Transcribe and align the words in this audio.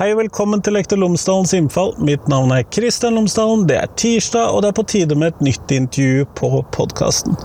Hei 0.00 0.14
og 0.14 0.22
velkommen 0.22 0.62
til 0.64 0.72
Lektor 0.72 0.96
Lomsdalens 0.96 1.50
innfall. 1.52 1.90
Mitt 2.00 2.24
navn 2.32 2.54
er 2.56 2.62
Kristian 2.72 3.18
Lomsdalen. 3.18 3.66
Det 3.68 3.74
er 3.76 3.90
tirsdag, 4.00 4.46
og 4.48 4.62
det 4.64 4.70
er 4.70 4.76
på 4.78 4.84
tide 4.88 5.16
med 5.20 5.34
et 5.34 5.42
nytt 5.44 5.74
intervju 5.76 6.22
på 6.38 6.62
podkasten. 6.72 7.36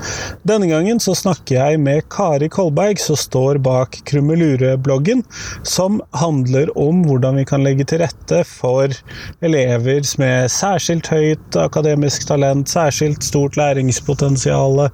Denne 0.48 0.70
gangen 0.70 1.02
så 1.04 1.12
snakker 1.20 1.57
jeg 1.57 1.82
med 1.84 2.06
Kari 2.16 2.48
Kolberg, 2.48 3.02
som 3.04 3.20
står 3.20 3.60
bak 3.66 3.98
Krummelure-bloggen, 4.07 5.26
som 5.68 5.98
handler 6.15 6.71
om 6.79 7.02
hvordan 7.10 7.42
vi 7.42 7.43
kan 7.50 7.65
legge 7.68 7.89
til 7.92 8.00
rette 8.06 8.39
for 8.48 8.96
elever 9.43 10.07
med 10.24 10.48
særskilt 10.56 11.12
høyt 11.12 11.60
akademisk 11.60 12.24
talent, 12.32 12.71
særskilt 12.71 13.28
stort 13.28 13.60
læringspotensial, 13.60 14.86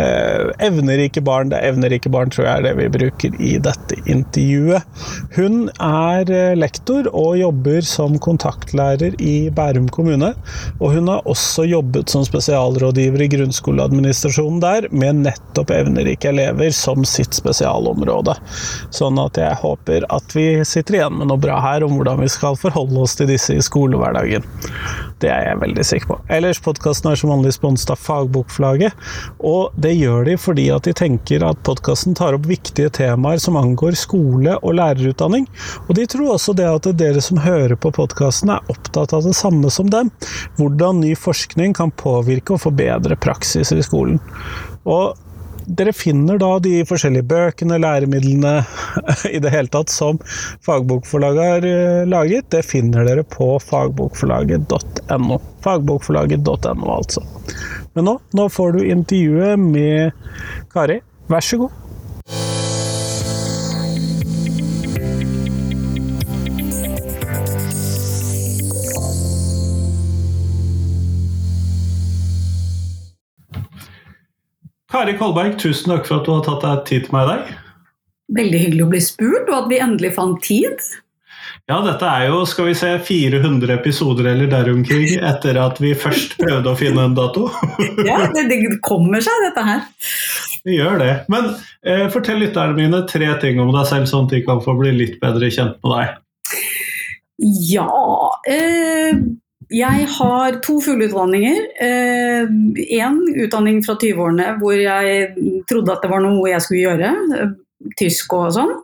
eh, 0.00 0.48
evnerike 0.70 1.20
barn. 1.20 1.52
Det 1.52 1.60
er 1.60 1.74
evnerike 1.74 2.08
barn, 2.08 2.32
tror 2.32 2.48
jeg 2.48 2.56
er 2.56 2.66
det 2.70 2.74
vi 2.80 2.90
bruker 2.96 3.38
i 3.44 3.54
dette 3.68 4.00
intervjuet. 4.08 4.88
Hun 5.36 5.68
er 5.76 6.32
eh, 6.32 6.56
lektor 6.56 6.93
rektor 6.94 7.14
og 7.14 7.38
jobber 7.38 7.80
som 7.82 8.18
kontaktlærer 8.18 9.14
i 9.20 9.50
Bærum 9.50 9.88
kommune. 9.88 10.34
Og 10.80 10.94
hun 10.94 11.08
har 11.08 11.26
også 11.26 11.64
jobbet 11.66 12.08
som 12.10 12.24
spesialrådgiver 12.24 13.22
i 13.22 13.28
grunnskoleadministrasjonen 13.28 14.60
der, 14.60 14.88
med 14.90 15.24
nettopp 15.24 15.70
evnerike 15.70 16.28
elever 16.28 16.70
som 16.70 17.04
sitt 17.04 17.34
spesialområde. 17.34 18.36
Sånn 18.90 19.18
at 19.18 19.36
jeg 19.36 19.58
håper 19.62 20.06
at 20.10 20.34
vi 20.34 20.62
sitter 20.64 21.00
igjen 21.00 21.18
med 21.18 21.28
noe 21.28 21.40
bra 21.40 21.60
her 21.60 21.84
om 21.84 21.96
hvordan 21.96 22.22
vi 22.22 22.30
skal 22.30 22.56
forholde 22.56 23.00
oss 23.02 23.16
til 23.16 23.28
disse 23.28 23.54
i 23.54 23.62
skolehverdagen. 23.62 24.44
Det 25.22 25.30
er 25.30 25.44
jeg 25.46 25.60
veldig 25.60 25.84
sikker 25.86 26.10
på. 26.10 26.16
Ellers, 26.32 26.60
podkasten 26.64 27.10
er 27.10 27.18
som 27.18 27.30
vanlig 27.32 27.54
sponset 27.56 27.92
av 27.94 28.00
Fagbokforlaget, 28.02 28.96
og 29.46 29.74
det 29.80 29.94
gjør 29.94 30.26
de 30.28 30.36
fordi 30.40 30.66
at 30.74 30.88
de 30.88 30.94
tenker 30.96 31.44
at 31.46 31.60
podkasten 31.66 32.16
tar 32.18 32.36
opp 32.36 32.48
viktige 32.50 32.90
temaer 32.94 33.40
som 33.42 33.58
angår 33.60 33.96
skole 33.98 34.56
og 34.60 34.76
lærerutdanning, 34.80 35.46
og 35.86 35.92
de 35.98 36.06
tror 36.10 36.34
også 36.34 36.56
det 36.58 36.68
at 36.70 36.90
dere 36.98 37.22
som 37.24 37.40
hører 37.44 37.76
på 37.80 37.92
podkasten 37.94 38.52
er 38.54 38.72
opptatt 38.72 39.14
av 39.16 39.24
det 39.26 39.36
samme 39.38 39.70
som 39.72 39.90
dem. 39.92 40.10
Hvordan 40.58 41.02
ny 41.04 41.14
forskning 41.18 41.76
kan 41.78 41.94
påvirke 41.94 42.56
og 42.56 42.64
forbedre 42.66 43.18
praksiser 43.20 43.80
i 43.80 43.86
skolen. 43.86 44.20
Og 44.84 45.14
dere 45.66 45.92
finner 45.96 46.38
da 46.40 46.50
de 46.62 46.82
forskjellige 46.88 47.26
bøkene, 47.30 47.78
læremidlene 47.82 48.54
i 49.36 49.40
det 49.42 49.52
hele 49.54 49.72
tatt 49.72 49.92
som 49.92 50.20
Fagbokforlaget 50.64 51.50
har 51.50 51.68
eh, 51.68 52.02
laget. 52.08 52.50
Det 52.54 52.64
finner 52.66 53.06
dere 53.08 53.24
på 53.26 53.54
fagbokforlaget.no. 53.64 55.40
Fagbokforlaget.no, 55.64 56.90
altså. 56.96 57.24
Men 57.94 58.10
nå, 58.10 58.18
nå 58.34 58.48
får 58.50 58.76
du 58.76 58.84
intervjuet 58.88 59.60
med 59.60 60.12
Kari. 60.74 61.00
Vær 61.30 61.44
så 61.44 61.64
god. 61.64 62.53
Kari 74.94 75.16
Kolberg, 75.18 75.56
tusen 75.58 75.90
takk 75.90 76.04
for 76.06 76.20
at 76.20 76.28
du 76.28 76.30
har 76.30 76.42
tatt 76.46 76.62
deg 76.62 76.82
tid 76.86 77.06
til 77.08 77.14
meg 77.16 77.24
i 77.24 77.30
dag. 77.32 77.48
Veldig 78.36 78.58
hyggelig 78.60 78.84
å 78.84 78.90
bli 78.92 79.00
spurt, 79.02 79.48
og 79.48 79.56
at 79.56 79.66
vi 79.72 79.80
endelig 79.82 80.12
fant 80.14 80.38
tid. 80.46 80.84
Ja, 81.66 81.80
dette 81.82 82.06
er 82.06 82.28
jo 82.28 82.44
skal 82.46 82.68
vi 82.68 82.76
se, 82.78 82.92
400 83.02 83.74
episoder 83.74 84.28
eller 84.30 84.52
der 84.52 84.70
omkring 84.70 85.08
etter 85.18 85.58
at 85.58 85.82
vi 85.82 85.96
først 85.98 86.36
prøvde 86.38 86.70
å 86.70 86.78
finne 86.78 87.08
en 87.08 87.18
dato. 87.18 87.48
ja, 88.06 88.20
det, 88.36 88.46
det, 88.52 88.60
kommer 88.86 89.24
seg, 89.24 89.34
dette 89.48 89.66
her. 89.66 89.82
Det 90.62 90.78
gjør 90.78 91.02
det. 91.02 91.12
Men 91.34 91.50
eh, 91.82 92.06
fortell 92.14 92.44
lytterne 92.44 92.78
mine 92.78 93.02
tre 93.10 93.34
ting 93.42 93.58
om 93.64 93.74
deg 93.74 93.90
selv, 93.90 94.06
sånn 94.12 94.28
at 94.30 94.36
de 94.36 94.44
kan 94.46 94.62
få 94.62 94.78
bli 94.78 94.94
litt 94.94 95.18
bedre 95.24 95.50
kjent 95.50 95.80
med 95.82 95.96
deg. 95.98 96.20
Ja 97.66 97.90
eh, 98.46 99.18
jeg 99.72 100.06
har 100.18 100.58
to 100.64 100.78
fulle 100.82 101.08
utdanninger. 101.08 101.60
Én 101.80 103.20
eh, 103.20 103.44
utdanning 103.44 103.82
fra 103.86 103.96
20-årene 104.00 104.54
hvor 104.60 104.76
jeg 104.78 105.28
trodde 105.70 105.94
at 105.94 106.04
det 106.04 106.10
var 106.12 106.24
noe 106.24 106.50
jeg 106.50 106.64
skulle 106.64 106.82
gjøre. 106.84 107.12
Eh, 107.38 107.54
tysk 108.00 108.32
og 108.36 108.50
sånn. 108.56 108.74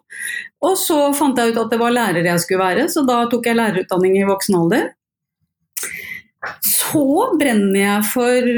Og 0.66 0.76
så 0.76 0.98
fant 1.16 1.38
jeg 1.38 1.52
ut 1.52 1.60
at 1.62 1.70
det 1.72 1.80
var 1.80 1.94
lærer 1.94 2.26
jeg 2.26 2.42
skulle 2.42 2.64
være, 2.64 2.88
så 2.92 3.04
da 3.08 3.22
tok 3.30 3.46
jeg 3.48 3.56
lærerutdanning 3.56 4.18
i 4.20 4.26
voksen 4.28 4.58
alder. 4.58 4.90
Så 6.64 7.02
brenner 7.36 7.80
jeg 7.80 8.04
for 8.08 8.50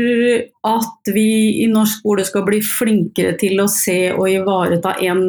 at 0.70 1.10
vi 1.14 1.62
i 1.64 1.68
norsk 1.70 1.98
skole 1.98 2.24
skal 2.26 2.44
bli 2.46 2.60
flinkere 2.62 3.34
til 3.38 3.58
å 3.62 3.68
se 3.70 4.12
og 4.14 4.28
ivareta 4.30 4.94
en 5.02 5.22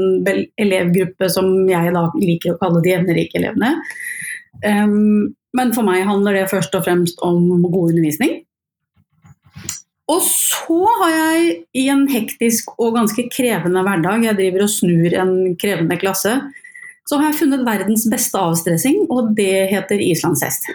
elevgruppe 0.62 1.30
som 1.34 1.50
jeg 1.70 1.94
da 1.96 2.06
liker 2.18 2.54
å 2.54 2.60
kalle 2.62 2.84
de 2.86 2.94
evnerike 2.94 3.42
elevene. 3.42 3.74
Um, 4.62 5.34
men 5.54 5.74
for 5.76 5.86
meg 5.86 6.06
handler 6.08 6.38
det 6.38 6.50
først 6.52 6.76
og 6.78 6.86
fremst 6.86 7.22
om 7.26 7.46
god 7.66 7.94
undervisning. 7.94 8.42
Og 10.12 10.20
så 10.26 10.80
har 11.00 11.12
jeg 11.14 11.52
i 11.80 11.88
en 11.94 12.04
hektisk 12.12 12.74
og 12.76 12.98
ganske 12.98 13.26
krevende 13.32 13.84
hverdag, 13.86 14.26
jeg 14.28 14.40
driver 14.40 14.66
og 14.66 14.74
snur 14.74 15.16
en 15.16 15.34
krevende 15.60 15.98
klasse, 16.02 16.36
så 17.08 17.20
har 17.20 17.30
jeg 17.30 17.40
funnet 17.42 17.66
verdens 17.68 18.06
beste 18.12 18.40
avstressing, 18.40 19.06
og 19.12 19.34
det 19.38 19.68
heter 19.72 20.04
islandshest. 20.04 20.70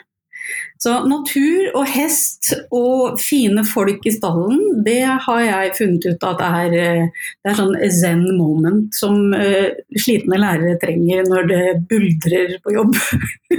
Så 0.78 0.92
natur 1.10 1.72
og 1.74 1.88
hest 1.90 2.52
og 2.74 3.18
fine 3.18 3.64
folk 3.66 4.04
i 4.06 4.12
stallen, 4.14 4.82
det 4.86 5.02
har 5.26 5.40
jeg 5.42 5.74
funnet 5.78 6.06
ut 6.06 6.26
at 6.28 6.44
er, 6.46 6.76
det 7.10 7.50
er 7.50 7.58
sånn 7.58 7.74
zen 7.90 8.24
moment 8.38 8.94
som 8.94 9.34
uh, 9.34 9.74
slitne 9.98 10.38
lærere 10.38 10.78
trenger 10.82 11.26
når 11.26 11.50
det 11.50 11.64
buldrer 11.90 12.58
på 12.62 12.76
jobb. 12.78 12.94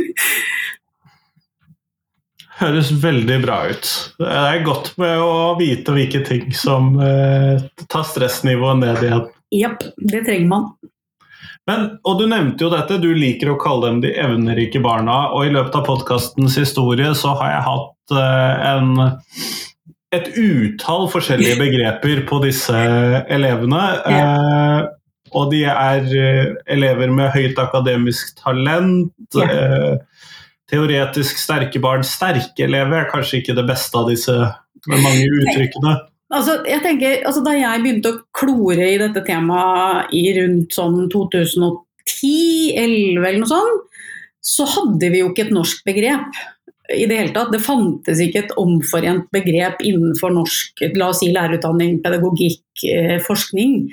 høres 2.60 2.92
veldig 3.04 3.40
bra 3.44 3.60
ut. 3.72 3.90
Det 4.20 4.30
er 4.30 4.64
godt 4.66 4.94
med 5.00 5.24
å 5.24 5.56
vite 5.60 5.96
hvilke 5.96 6.22
ting 6.28 6.50
som 6.56 6.96
uh, 7.00 7.60
tar 7.88 8.08
stressnivået 8.08 8.82
ned 8.84 9.04
igjen. 9.06 9.28
Jepp, 9.56 9.86
det 9.98 10.24
trenger 10.28 10.50
man. 10.52 10.72
Men, 11.70 11.86
og 12.08 12.20
Du 12.20 12.26
nevnte 12.30 12.66
jo 12.66 12.72
dette, 12.74 12.98
du 13.02 13.12
liker 13.14 13.54
å 13.54 13.60
kalle 13.62 13.92
dem 13.92 14.04
de 14.06 14.14
evnerike 14.18 14.82
barna. 14.84 15.28
og 15.36 15.46
I 15.46 15.54
løpet 15.54 15.78
av 15.78 15.86
podkastens 15.86 16.58
historie 16.58 17.14
så 17.18 17.36
har 17.40 17.54
jeg 17.54 17.66
hatt 17.68 18.16
eh, 18.18 18.70
en, 18.74 18.94
et 20.18 20.32
utall 20.34 21.10
forskjellige 21.14 21.60
begreper 21.66 22.24
på 22.30 22.42
disse 22.46 22.86
elevene. 23.30 23.84
Ja. 24.10 24.24
Eh, 24.24 24.88
og 25.38 25.52
de 25.54 25.64
er 25.70 26.10
eh, 26.18 26.54
elever 26.74 27.14
med 27.14 27.34
høyt 27.36 27.60
akademisk 27.62 28.34
talent. 28.42 29.14
Ja. 29.38 29.46
Eh, 29.46 30.32
teoretisk 30.70 31.38
sterke 31.42 31.82
barn. 31.82 32.06
Sterke 32.06 32.66
elever 32.66 33.04
er 33.04 33.12
kanskje 33.14 33.44
ikke 33.44 33.58
det 33.58 33.66
beste 33.70 33.98
av 33.98 34.10
disse 34.10 34.36
med 34.90 35.04
mange 35.06 35.26
uttrykkene. 35.42 35.96
Altså, 36.30 36.60
jeg 36.70 36.84
tenker, 36.86 37.24
altså, 37.26 37.42
da 37.46 37.56
jeg 37.58 37.82
begynte 37.82 38.14
å 38.14 38.22
klore 38.38 38.86
i 38.86 39.00
dette 39.02 39.24
temaet 39.26 40.14
i 40.14 40.30
rundt 40.38 40.70
sånn 40.78 41.10
2010-2011 41.10 43.18
eller 43.18 43.42
noe 43.42 43.50
sånt, 43.50 43.86
så 44.46 44.64
hadde 44.70 45.10
vi 45.12 45.20
jo 45.24 45.30
ikke 45.32 45.48
et 45.48 45.56
norsk 45.56 45.82
begrep 45.88 46.38
i 46.94 47.06
det 47.10 47.18
hele 47.20 47.34
tatt. 47.34 47.52
Det 47.54 47.62
fantes 47.62 48.22
ikke 48.24 48.44
et 48.44 48.56
omforent 48.62 49.28
begrep 49.34 49.82
innenfor 49.86 50.34
norsk 50.34 50.84
la 50.98 51.10
oss 51.12 51.22
si 51.22 51.30
lærerutdanning, 51.34 52.00
pedagogikk, 52.06 52.64
eh, 52.90 53.18
forskning. 53.26 53.90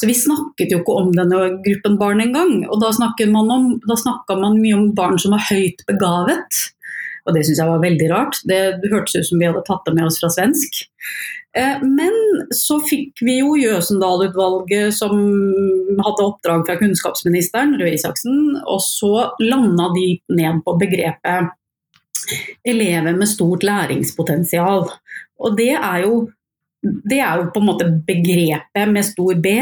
Så 0.00 0.08
vi 0.10 0.16
snakket 0.18 0.72
jo 0.72 0.80
ikke 0.80 0.98
om 1.02 1.12
denne 1.14 1.42
gruppen 1.66 1.98
barn 2.00 2.22
engang. 2.24 2.64
Og 2.70 2.80
da 2.82 2.90
snakka 2.94 3.28
man, 3.30 3.80
man, 3.86 4.62
mye 4.62 4.78
om 4.78 4.90
barn 4.94 5.18
som 5.18 5.36
var 5.36 5.46
høyt 5.50 5.84
begavet. 5.86 6.64
Og 7.26 7.36
det 7.36 7.44
syns 7.46 7.60
jeg 7.60 7.68
var 7.68 7.84
veldig 7.84 8.08
rart. 8.10 8.40
Det 8.48 8.80
hørtes 8.90 9.20
ut 9.20 9.28
som 9.28 9.38
vi 9.38 9.46
hadde 9.46 9.62
tatt 9.66 9.84
det 9.86 9.94
med 9.94 10.08
oss 10.08 10.18
fra 10.22 10.32
svensk. 10.32 10.86
Eh, 11.56 11.82
men 11.82 12.14
så 12.54 12.78
fikk 12.86 13.22
vi 13.26 13.40
jo 13.40 13.56
Jøsendal-utvalget 13.58 14.94
som 14.94 15.16
hadde 15.98 16.26
oppdrag 16.26 16.66
fra 16.68 16.76
kunnskapsministeren, 16.78 17.74
Røe 17.80 17.94
Isaksen, 17.96 18.60
og 18.62 18.82
så 18.84 19.30
landa 19.42 19.90
de 19.96 20.12
ned 20.30 20.62
på 20.66 20.76
begrepet 20.78 21.50
elever 22.68 23.16
med 23.16 23.28
stort 23.28 23.64
læringspotensial. 23.66 24.86
Og 25.40 25.56
det 25.58 25.72
er 25.74 26.04
jo, 26.04 26.28
det 26.82 27.18
er 27.18 27.40
jo 27.40 27.48
på 27.54 27.62
en 27.62 27.70
måte 27.72 27.88
begrepet 28.06 28.92
med 28.92 29.08
stor 29.08 29.40
B. 29.42 29.56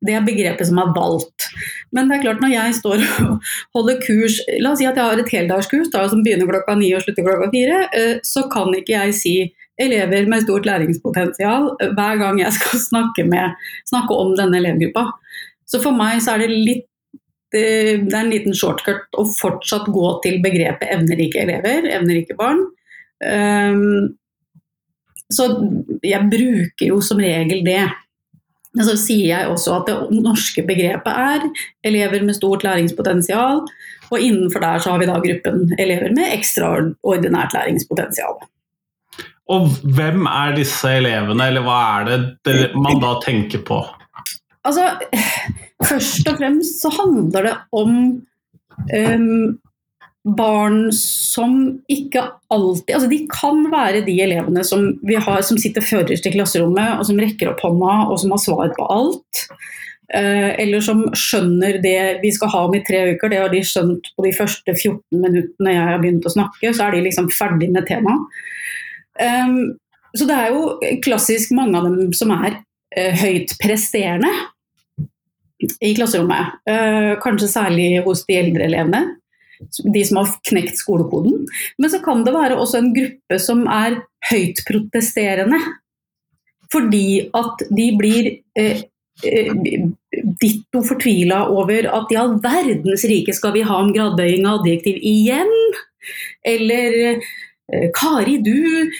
Det 0.00 0.14
er 0.16 0.24
begrepet 0.24 0.66
som 0.66 0.80
er 0.80 0.92
valgt. 0.96 1.50
Men 1.92 2.08
det 2.08 2.16
er 2.16 2.24
klart 2.24 2.42
når 2.42 2.54
jeg 2.54 2.76
står 2.80 3.02
og 3.04 3.48
holder 3.76 4.00
kurs 4.02 4.38
La 4.62 4.72
oss 4.72 4.80
si 4.80 4.88
at 4.88 4.96
jeg 4.96 5.04
har 5.04 5.20
et 5.20 5.34
heldagskurs 5.36 5.90
da, 5.92 6.06
som 6.08 6.24
begynner 6.24 6.48
klokka 6.48 6.74
ni 6.80 6.90
og 6.96 7.04
slutter 7.04 7.26
klokka 7.26 7.50
fire. 7.52 7.82
Eh, 7.94 8.14
så 8.26 8.48
kan 8.50 8.72
ikke 8.74 8.96
jeg 8.96 9.18
si 9.20 9.34
elever 9.80 10.28
med 10.30 10.44
stort 10.44 10.68
læringspotensial 10.68 11.70
hver 11.96 12.20
gang 12.20 12.40
jeg 12.42 12.56
skal 12.58 12.82
snakke, 12.90 13.26
med, 13.28 13.56
snakke 13.88 14.16
om 14.16 14.36
denne 14.38 14.60
elevgruppa. 14.60 15.08
Så 15.70 15.82
for 15.82 15.96
meg 15.96 16.22
så 16.24 16.34
er 16.34 16.44
det 16.44 16.54
litt 16.54 16.86
det, 17.50 18.06
det 18.06 18.14
er 18.14 18.20
en 18.22 18.30
liten 18.30 18.54
shortcut 18.54 19.18
å 19.18 19.24
fortsatt 19.26 19.88
gå 19.90 20.10
til 20.22 20.36
begrepet 20.44 20.92
evnerike 20.94 21.40
elever, 21.42 21.88
evnerike 21.90 22.36
barn. 22.38 22.60
Um, 23.26 24.12
så 25.30 25.48
jeg 26.06 26.30
bruker 26.30 26.86
jo 26.86 27.00
som 27.02 27.18
regel 27.22 27.64
det. 27.66 27.82
Men 28.76 28.86
så 28.86 28.94
sier 28.98 29.32
jeg 29.32 29.50
også 29.50 29.80
at 29.80 29.90
det 29.90 30.22
norske 30.22 30.62
begrepet 30.66 31.10
er 31.10 31.46
elever 31.86 32.22
med 32.22 32.38
stort 32.38 32.62
læringspotensial, 32.66 33.64
og 34.10 34.16
innenfor 34.18 34.62
der 34.62 34.82
så 34.82 34.94
har 34.94 35.02
vi 35.02 35.10
da 35.10 35.18
gruppen 35.22 35.74
elever 35.78 36.14
med 36.14 36.36
ekstraordinært 36.36 37.54
læringspotensial. 37.56 38.38
Og 39.50 39.70
hvem 39.96 40.26
er 40.30 40.54
disse 40.58 40.90
elevene, 41.00 41.48
eller 41.50 41.64
hva 41.66 41.78
er 42.00 42.10
det 42.46 42.60
man 42.78 43.02
da 43.02 43.16
tenker 43.24 43.64
på? 43.66 43.80
Altså, 44.66 44.92
først 45.88 46.28
og 46.28 46.38
fremst 46.38 46.84
så 46.84 46.92
handler 46.94 47.48
det 47.48 47.56
om 47.74 47.96
um, 48.92 49.58
barn 50.36 50.90
som 50.92 51.54
ikke 51.88 52.22
alltid 52.52 52.92
altså 52.94 53.08
De 53.08 53.18
kan 53.32 53.62
være 53.72 54.02
de 54.04 54.18
elevene 54.20 54.62
som 54.68 54.84
vi 55.06 55.16
har 55.16 55.40
som 55.46 55.58
sitter 55.58 55.84
førerst 55.84 56.28
i 56.28 56.34
klasserommet, 56.34 56.98
og 56.98 57.08
som 57.08 57.20
rekker 57.20 57.54
opp 57.54 57.64
hånda 57.64 57.94
og 58.10 58.20
som 58.20 58.36
har 58.36 58.42
svar 58.44 58.74
på 58.76 58.88
alt. 58.92 59.44
Uh, 60.10 60.52
eller 60.60 60.82
som 60.84 61.06
skjønner 61.16 61.80
det 61.82 62.20
vi 62.20 62.32
skal 62.34 62.52
ha 62.52 62.64
om 62.68 62.76
i 62.76 62.84
tre 62.84 63.02
uker. 63.14 63.32
Det 63.32 63.40
har 63.40 63.50
de 63.52 63.64
skjønt 63.64 64.12
på 64.14 64.26
de 64.26 64.36
første 64.36 64.76
14 64.76 65.24
minuttene 65.24 65.74
jeg 65.76 65.90
har 65.90 66.00
begynt 66.02 66.28
å 66.28 66.34
snakke. 66.36 66.74
Så 66.74 66.86
er 66.86 66.98
de 66.98 67.04
liksom 67.08 67.30
ferdig 67.32 67.72
med 67.72 67.88
temaet. 67.88 68.40
Um, 69.20 69.76
så 70.16 70.26
det 70.26 70.36
er 70.36 70.54
jo 70.54 70.96
klassisk 71.04 71.52
mange 71.54 71.78
av 71.78 71.86
dem 71.86 72.14
som 72.16 72.32
er 72.34 72.58
uh, 72.60 73.12
høyt 73.20 73.54
presterende 73.62 74.30
i 75.60 75.92
klasserommet. 75.94 76.60
Uh, 76.68 77.14
kanskje 77.22 77.50
særlig 77.52 77.92
hos 78.06 78.24
de 78.28 78.38
eldre 78.40 78.66
elevene 78.70 79.20
de 79.94 80.04
som 80.04 80.20
har 80.20 80.32
knekt 80.48 80.78
skolekoden. 80.80 81.46
Men 81.78 81.92
så 81.92 82.00
kan 82.04 82.24
det 82.24 82.34
være 82.34 82.58
også 82.58 82.80
en 82.80 82.92
gruppe 82.96 83.38
som 83.42 83.66
er 83.70 84.00
høyt 84.30 84.62
protesterende. 84.68 85.60
Fordi 86.70 87.26
at 87.36 87.64
de 87.74 87.86
blir 87.98 88.30
eh, 88.58 88.84
eh, 89.26 89.52
ditto 90.40 90.84
fortvila 90.86 91.42
over 91.50 91.88
at 91.90 92.12
i 92.14 92.18
all 92.20 92.36
verdens 92.42 93.04
rike 93.10 93.34
skal 93.36 93.56
vi 93.56 93.66
ha 93.66 93.80
om 93.82 93.90
gradbøying 93.94 94.46
av 94.46 94.62
adjektiv 94.62 95.00
igjen? 95.02 95.50
Eller 96.46 96.98
eh, 97.08 97.30
Kari, 97.96 98.38
du 98.44 98.90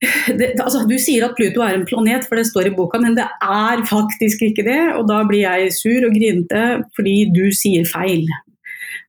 det, 0.00 0.54
altså, 0.62 0.86
du 0.88 0.94
sier 0.96 1.26
at 1.26 1.34
Pluto 1.36 1.60
er 1.60 1.76
en 1.76 1.84
planet, 1.88 2.24
for 2.24 2.40
det 2.40 2.46
står 2.48 2.70
i 2.70 2.74
boka, 2.76 3.00
men 3.02 3.16
det 3.18 3.26
er 3.44 3.82
faktisk 3.88 4.46
ikke 4.46 4.64
det. 4.64 4.80
Og 4.96 5.04
da 5.10 5.20
blir 5.28 5.44
jeg 5.44 5.74
sur 5.76 6.06
og 6.08 6.14
grinete 6.16 6.62
fordi 6.96 7.16
du 7.34 7.44
sier 7.56 7.84
feil. 7.88 8.24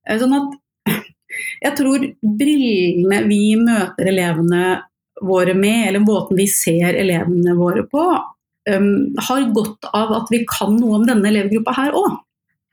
Eh, 0.08 0.20
sånn 0.20 0.36
at 0.36 0.58
jeg 1.66 1.78
tror 1.78 2.04
brillene 2.22 3.22
vi 3.30 3.56
møter 3.60 4.12
elevene 4.12 4.66
våre 5.22 5.56
med, 5.56 5.88
eller 5.88 6.04
måten 6.04 6.40
vi 6.40 6.50
ser 6.50 6.98
elevene 6.98 7.56
våre 7.56 7.86
på, 7.88 8.04
um, 8.74 8.92
har 9.30 9.48
godt 9.56 9.88
av 9.94 10.16
at 10.18 10.32
vi 10.34 10.42
kan 10.50 10.74
noe 10.80 10.98
om 10.98 11.08
denne 11.08 11.30
elevgruppa 11.30 11.76
her 11.78 11.96
òg. 11.98 12.18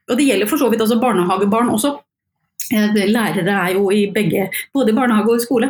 Og 0.09 0.17
det 0.17 0.25
gjelder 0.25 0.49
for 0.49 0.61
så 0.61 0.69
vidt 0.71 0.81
altså 0.81 0.97
barnehagebarn 1.01 1.69
også. 1.75 1.93
Eh, 2.69 2.97
lærere 3.09 3.55
er 3.55 3.75
jo 3.77 3.89
i 3.91 4.05
begge, 4.13 4.47
både 4.73 4.93
i 4.93 4.97
barnehage 4.97 5.33
og 5.33 5.41
i 5.41 5.45
skole. 5.45 5.69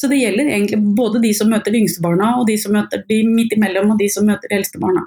Så 0.00 0.08
det 0.08 0.22
gjelder 0.22 0.48
egentlig 0.48 0.80
både 0.96 1.22
de 1.22 1.32
som 1.36 1.50
møter 1.52 1.74
de 1.74 1.82
yngste 1.84 2.04
barna, 2.04 2.34
og 2.40 2.46
de 2.48 2.56
som 2.60 2.72
møter 2.76 3.04
de 3.08 3.22
midt 3.28 3.56
imellom, 3.56 3.92
og 3.94 4.00
de 4.00 4.08
som 4.12 4.28
møter 4.28 4.48
de 4.48 4.60
eldste 4.60 4.80
barna 4.82 5.06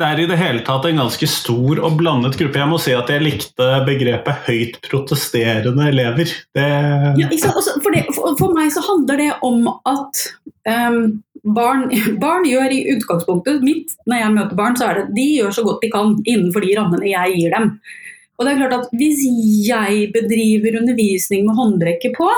det 0.00 0.08
er 0.08 0.20
i 0.22 0.28
det 0.30 0.38
hele 0.40 0.62
tatt 0.64 0.86
en 0.88 1.00
ganske 1.02 1.26
stor 1.28 1.80
og 1.84 1.96
blandet 2.00 2.38
gruppe. 2.40 2.56
Jeg 2.56 2.70
må 2.70 2.78
si 2.80 2.92
at 2.96 3.10
jeg 3.12 3.20
likte 3.20 3.66
begrepet 3.84 4.46
høyt 4.46 4.78
protesterende 4.86 5.90
elever. 5.90 6.32
Det... 6.56 6.68
Ja, 7.20 7.28
for, 7.28 7.92
det, 7.92 8.06
for, 8.16 8.36
for, 8.38 8.54
meg 8.56 8.72
så 8.72 8.84
handler 8.86 9.20
det 9.20 9.30
om 9.44 9.68
at 9.68 10.22
um, 10.64 11.20
barn, 11.56 11.88
barn, 12.22 12.48
gjør 12.48 12.72
i 12.72 12.82
utgangspunktet 12.94 13.64
mitt 13.66 13.92
når 14.08 14.22
jeg 14.22 14.36
møter 14.38 14.60
barn, 14.62 14.78
så 14.80 14.88
er 14.88 15.02
det 15.02 15.18
de 15.18 15.26
gjør 15.36 15.58
så 15.58 15.66
godt 15.68 15.84
de 15.84 15.92
kan 15.92 16.16
innenfor 16.24 16.64
de 16.64 16.76
rammene 16.80 17.12
jeg 17.12 17.36
gir 17.36 17.58
dem. 17.58 17.74
Og 18.40 18.46
det 18.46 18.54
er 18.54 18.60
klart 18.62 18.78
at 18.78 18.94
Hvis 18.96 19.20
jeg 19.68 20.08
bedriver 20.14 20.80
undervisning 20.80 21.44
med 21.44 21.58
håndbrekket 21.60 22.16
på, 22.16 22.30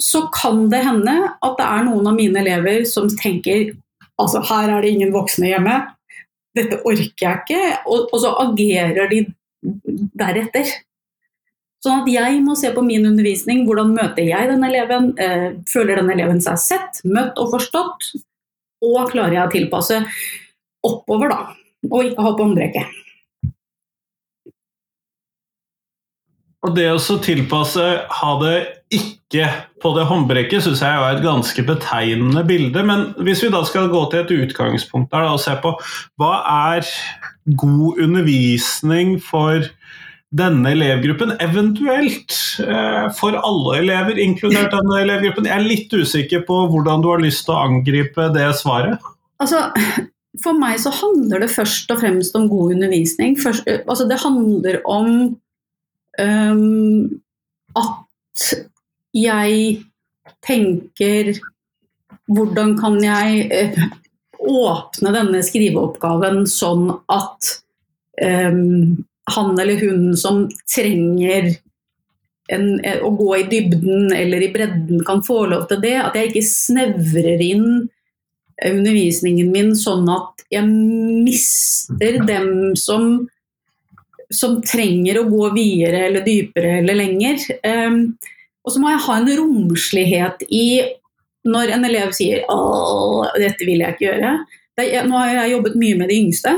så 0.00 0.24
kan 0.32 0.64
det 0.72 0.80
hende 0.86 1.12
at 1.44 1.58
det 1.58 1.66
er 1.66 1.84
noen 1.86 2.08
av 2.08 2.16
mine 2.16 2.40
elever 2.40 2.86
som 2.88 3.10
tenker 3.12 3.74
altså 4.22 4.40
her 4.48 4.70
er 4.70 4.82
det 4.82 4.94
ingen 4.94 5.12
voksne 5.14 5.50
hjemme, 5.50 5.74
dette 6.56 6.78
orker 6.88 7.24
jeg 7.24 7.42
ikke, 7.42 7.60
og, 7.86 8.08
og, 8.12 8.16
så 8.22 8.32
agerer 8.44 9.08
de 9.10 9.20
deretter. 10.18 10.68
Sånn 11.82 12.04
at 12.04 12.10
jeg 12.12 12.42
må 12.44 12.54
se 12.58 12.70
på 12.74 12.84
min 12.86 13.06
undervisning, 13.08 13.64
hvordan 13.66 13.94
møter 13.96 14.26
jeg 14.28 14.50
den 14.52 14.66
eleven, 14.68 15.10
eh, 15.18 15.48
føler 15.70 15.98
den 15.98 16.12
eleven 16.14 16.42
seg 16.44 16.60
sett, 16.62 17.00
møtt 17.08 17.40
og 17.42 17.54
forstått, 17.56 18.12
og 18.84 19.10
klarer 19.10 19.38
jeg 19.38 19.46
å 19.46 19.54
tilpasse 19.54 20.02
oppover, 20.86 21.32
da, 21.32 21.56
og 21.90 22.04
ikke 22.06 22.26
ha 22.26 22.34
på 22.36 22.46
håndbrekket. 22.46 23.00
Og 26.62 26.76
det 26.76 26.86
å 26.94 27.18
tilpasse 27.22 27.84
ha 28.06 28.32
det 28.42 28.56
ikke 28.94 29.48
på 29.82 29.90
det 29.96 30.04
håndbrekket, 30.06 30.62
syns 30.62 30.82
jeg 30.84 30.94
er 30.94 31.16
et 31.16 31.24
ganske 31.24 31.64
betegnende 31.66 32.44
bilde. 32.46 32.84
Men 32.86 33.08
hvis 33.26 33.42
vi 33.42 33.50
da 33.50 33.64
skal 33.66 33.90
gå 33.90 34.04
til 34.12 34.22
et 34.22 34.34
utgangspunkt 34.44 35.10
der 35.14 35.26
og 35.32 35.40
se 35.42 35.56
på 35.62 35.74
hva 36.20 36.34
er 36.70 36.86
god 37.58 38.02
undervisning 38.04 39.16
for 39.24 39.64
denne 40.32 40.70
elevgruppen, 40.72 41.34
eventuelt 41.44 42.36
eh, 42.64 43.08
for 43.18 43.36
alle 43.36 43.74
elever, 43.82 44.20
inkludert 44.22 44.72
denne 44.72 45.02
elevgruppen. 45.02 45.48
Jeg 45.50 45.58
er 45.58 45.66
litt 45.66 45.92
usikker 45.92 46.46
på 46.48 46.62
hvordan 46.72 47.04
du 47.04 47.10
har 47.12 47.20
lyst 47.20 47.44
til 47.48 47.56
å 47.56 47.66
angripe 47.66 48.30
det 48.32 48.46
svaret. 48.62 49.02
Altså, 49.42 49.66
for 50.40 50.56
meg 50.56 50.80
så 50.80 50.94
handler 51.02 51.44
det 51.44 51.52
først 51.52 51.90
og 51.92 52.00
fremst 52.00 52.38
om 52.38 52.48
god 52.48 52.78
undervisning. 52.78 53.36
Først, 53.40 53.68
altså 53.84 54.08
det 54.08 54.22
handler 54.22 54.80
om 54.88 55.10
um, 56.20 57.08
at 57.78 58.44
jeg 59.16 59.82
tenker 60.44 61.32
hvordan 62.32 62.76
kan 62.80 62.98
jeg 63.02 63.46
eh, 63.52 63.80
åpne 64.42 65.12
denne 65.14 65.42
skriveoppgaven 65.44 66.44
sånn 66.50 66.88
at 67.12 67.50
um, 68.22 69.02
han 69.32 69.52
eller 69.60 69.78
hun 69.82 70.16
som 70.18 70.46
trenger 70.70 71.52
en, 72.52 72.66
eh, 72.84 73.00
å 73.02 73.10
gå 73.16 73.36
i 73.38 73.48
dybden 73.50 74.12
eller 74.16 74.42
i 74.42 74.52
bredden, 74.52 75.02
kan 75.06 75.22
få 75.24 75.44
lov 75.50 75.68
til 75.70 75.82
det. 75.84 75.96
At 76.02 76.16
jeg 76.18 76.32
ikke 76.32 76.48
snevrer 76.48 77.42
inn 77.44 77.68
undervisningen 78.62 79.50
min 79.54 79.72
sånn 79.78 80.06
at 80.12 80.44
jeg 80.52 80.66
mister 80.68 82.20
dem 82.28 82.74
som 82.78 83.28
som 84.34 84.58
trenger 84.64 85.20
å 85.20 85.28
gå 85.28 85.50
videre 85.56 86.06
eller 86.08 86.24
dypere 86.26 86.78
eller 86.80 86.98
lenger. 86.98 87.44
Um, 87.66 88.02
og 88.62 88.74
så 88.74 88.82
må 88.82 88.92
jeg 88.92 89.04
ha 89.06 89.18
en 89.18 89.30
romslighet 89.40 90.44
i 90.48 90.66
når 91.48 91.72
en 91.74 91.86
elev 91.88 92.12
sier 92.14 92.44
dette 93.42 93.66
vil 93.66 93.82
jeg 93.82 93.96
ikke 93.96 94.06
gjøre'. 94.06 94.34
Nå 95.08 95.16
har 95.18 95.32
jeg 95.34 95.54
jobbet 95.56 95.78
mye 95.78 95.96
med 95.98 96.12
de 96.12 96.18
yngste. 96.22 96.52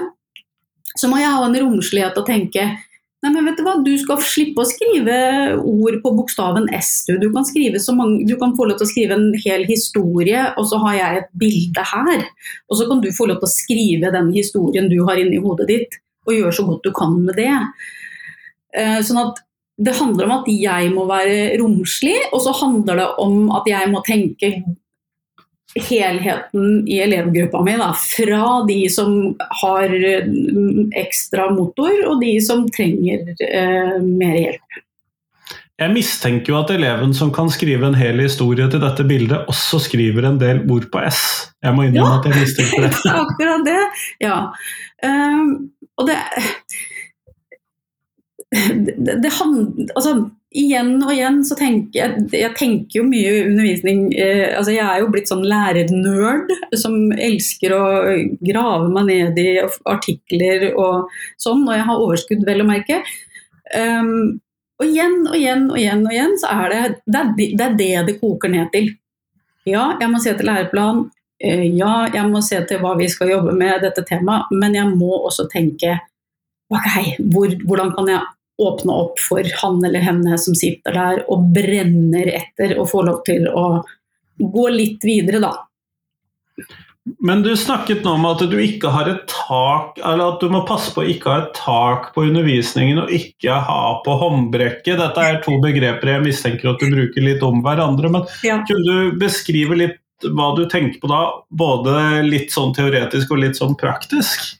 Så 0.95 1.09
må 1.11 1.19
jeg 1.19 1.33
ha 1.33 1.47
en 1.47 1.57
romslighet 1.64 2.21
og 2.21 2.28
tenke 2.28 2.69
Nei, 3.25 3.31
men 3.33 3.47
vet 3.49 3.57
Du 3.57 3.64
hva, 3.64 3.78
du 3.81 3.95
skal 3.97 4.19
slippe 4.21 4.61
å 4.61 4.69
skrive 4.69 5.14
ord 5.57 5.95
på 6.02 6.11
bokstaven 6.12 6.66
S. 6.76 7.07
Du. 7.09 7.14
Du, 7.16 7.31
kan 7.33 7.47
mange, 7.97 8.26
du 8.28 8.35
kan 8.37 8.52
få 8.52 8.66
lov 8.69 8.76
til 8.76 8.85
å 8.85 8.90
skrive 8.90 9.16
en 9.16 9.31
hel 9.40 9.64
historie, 9.64 10.43
og 10.61 10.69
så 10.69 10.76
har 10.83 10.99
jeg 10.99 11.23
et 11.23 11.31
bilde 11.40 11.87
her. 11.88 12.26
Og 12.69 12.76
så 12.76 12.88
kan 12.90 13.00
du 13.00 13.09
få 13.16 13.31
lov 13.31 13.40
til 13.40 13.49
å 13.49 13.54
skrive 13.54 14.12
den 14.12 14.28
historien 14.35 14.90
du 14.93 14.99
har 15.09 15.16
inni 15.23 15.40
hodet 15.40 15.71
ditt 15.73 15.97
og 16.25 16.37
gjør 16.37 16.54
så 16.54 16.66
godt 16.69 16.87
du 16.87 16.93
kan 16.97 17.16
med 17.25 17.38
det. 17.38 17.52
Eh, 18.76 19.00
sånn 19.07 19.23
at 19.23 19.43
det 19.75 19.97
handler 19.99 20.28
om 20.28 20.37
at 20.38 20.49
jeg 20.50 20.90
må 20.95 21.04
være 21.09 21.57
romslig, 21.59 22.16
og 22.33 22.43
så 22.45 22.54
handler 22.61 23.00
det 23.00 23.11
om 23.23 23.49
at 23.57 23.66
jeg 23.69 23.90
må 23.90 24.02
tenke 24.07 24.52
helheten 25.75 26.85
i 26.87 27.00
elevgruppa 27.02 27.62
mi. 27.66 27.75
Da, 27.81 27.90
fra 27.99 28.61
de 28.69 28.78
som 28.93 29.35
har 29.62 29.90
mm, 29.90 30.93
ekstra 31.02 31.49
motor, 31.54 31.95
og 32.11 32.23
de 32.23 32.37
som 32.45 32.69
trenger 32.71 33.35
eh, 33.35 33.99
mer 34.04 34.38
hjelp. 34.38 34.81
Jeg 35.75 35.90
mistenker 35.90 36.52
jo 36.52 36.61
at 36.61 36.71
eleven 36.71 37.11
som 37.19 37.33
kan 37.35 37.49
skrive 37.50 37.88
en 37.88 37.97
hel 37.99 38.21
historie 38.23 38.69
til 38.71 38.78
dette 38.78 39.02
bildet, 39.09 39.49
også 39.50 39.81
skriver 39.83 40.28
en 40.28 40.38
del 40.38 40.62
ord 40.71 40.87
på 40.93 41.02
S. 41.02 41.25
Jeg 41.66 41.75
må 41.75 41.88
innrømme 41.88 42.12
ja, 42.12 42.21
at 42.21 42.28
jeg 42.31 42.45
mistenker 42.45 42.87
det. 42.87 42.93
akkurat 43.11 43.66
det. 43.66 43.81
Ja. 44.23 44.37
Um, 45.04 45.70
og 46.00 46.08
det 46.08 46.18
det, 48.54 49.23
det 49.23 49.32
handler 49.34 49.92
altså, 49.99 50.14
Igjen 50.54 51.00
og 51.02 51.11
igjen 51.11 51.40
så 51.42 51.56
tenker 51.58 51.99
jeg 51.99 52.28
Jeg 52.38 52.54
tenker 52.54 53.00
jo 53.00 53.06
mye 53.08 53.30
undervisning 53.49 54.04
eh, 54.14 54.52
altså 54.54 54.70
Jeg 54.76 54.84
er 54.87 55.00
jo 55.02 55.08
blitt 55.11 55.30
sånn 55.30 55.42
lærernerd 55.50 56.52
som 56.78 57.11
elsker 57.11 57.75
å 57.75 57.87
grave 58.38 58.87
meg 58.94 59.08
ned 59.08 59.40
i 59.42 59.49
artikler 59.90 60.68
og 60.70 61.11
sånn, 61.42 61.64
og 61.66 61.75
jeg 61.75 61.87
har 61.88 62.04
overskudd, 62.04 62.46
vel 62.46 62.62
å 62.62 62.68
merke. 62.68 63.00
Um, 63.75 64.38
og 64.78 64.87
igjen 64.87 65.16
og 65.25 65.37
igjen 65.38 65.66
og 65.73 65.78
igjen 65.80 66.06
og 66.06 66.14
igjen 66.14 66.34
så 66.38 66.52
er 66.52 66.73
det 66.73 66.80
det, 67.06 67.20
er 67.20 67.58
det 67.58 67.68
det, 67.80 67.90
det 68.11 68.16
koker 68.20 68.54
ned 68.54 68.70
til. 68.75 68.90
Ja, 69.66 69.94
jeg 70.00 70.11
må 70.12 70.23
se 70.23 70.34
til 70.38 70.50
læreplan, 70.50 71.06
ja, 71.44 71.92
jeg 72.14 72.30
må 72.30 72.40
se 72.44 72.60
til 72.68 72.80
hva 72.82 72.94
vi 72.98 73.08
skal 73.12 73.32
jobbe 73.34 73.54
med 73.56 73.84
dette 73.84 74.04
temaet, 74.08 74.52
men 74.54 74.76
jeg 74.76 74.88
må 74.96 75.12
også 75.18 75.48
tenke 75.52 75.98
ok, 76.72 77.18
hvor, 77.32 77.52
hvordan 77.66 77.92
kan 77.96 78.10
jeg 78.14 78.22
åpne 78.64 78.96
opp 79.02 79.20
for 79.22 79.46
han 79.60 79.82
eller 79.84 80.04
henne 80.04 80.38
som 80.38 80.54
sitter 80.56 80.94
der 80.94 81.22
og 81.32 81.50
brenner 81.54 82.30
etter 82.38 82.76
å 82.78 82.86
få 82.88 83.02
lov 83.06 83.22
til 83.26 83.48
å 83.50 83.82
gå 84.38 84.66
litt 84.74 85.04
videre, 85.06 85.42
da. 85.42 85.54
Men 87.20 87.42
du 87.44 87.50
snakket 87.56 88.00
nå 88.04 88.14
om 88.16 88.22
at 88.30 88.40
du 88.48 88.54
ikke 88.62 88.88
har 88.94 89.10
et 89.10 89.26
tak, 89.28 89.98
eller 90.00 90.32
at 90.32 90.40
du 90.40 90.48
må 90.48 90.62
passe 90.64 90.94
på 90.94 91.02
å 91.02 91.10
ikke 91.12 91.28
ha 91.28 91.42
et 91.42 91.50
tak 91.58 92.06
på 92.14 92.24
undervisningen 92.30 93.02
og 93.02 93.12
ikke 93.12 93.58
ha 93.66 93.80
på 94.06 94.14
håndbrekket. 94.22 94.96
Dette 95.02 95.26
er 95.26 95.42
to 95.44 95.58
begreper 95.60 96.14
jeg 96.14 96.24
mistenker 96.24 96.72
at 96.72 96.80
du 96.80 96.88
bruker 96.94 97.26
litt 97.26 97.44
om 97.44 97.60
hverandre. 97.64 98.08
Men 98.14 98.24
ja. 98.46 98.56
kunne 98.64 98.86
du 98.88 99.20
beskrive 99.20 99.76
litt 99.82 100.00
hva 100.33 100.50
du 100.57 100.64
tenker 100.71 101.00
på 101.02 101.11
da? 101.11 101.23
Både 101.50 102.23
litt 102.26 102.54
sånn 102.54 102.75
teoretisk 102.76 103.33
og 103.35 103.43
litt 103.43 103.59
sånn 103.61 103.76
praktisk? 103.78 104.54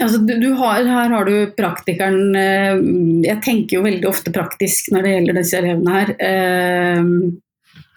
Altså, 0.00 0.20
du, 0.24 0.32
du 0.40 0.50
har, 0.56 0.80
her 0.86 1.12
har 1.12 1.28
du 1.28 1.50
praktikeren 1.52 2.36
eh, 2.38 2.78
Jeg 3.26 3.42
tenker 3.44 3.76
jo 3.76 3.84
veldig 3.84 4.06
ofte 4.08 4.32
praktisk 4.32 4.88
når 4.94 5.04
det 5.04 5.14
gjelder 5.14 5.40
disse 5.42 5.58
elevene 5.60 5.96
her. 5.98 6.12
Eh, 6.24 7.02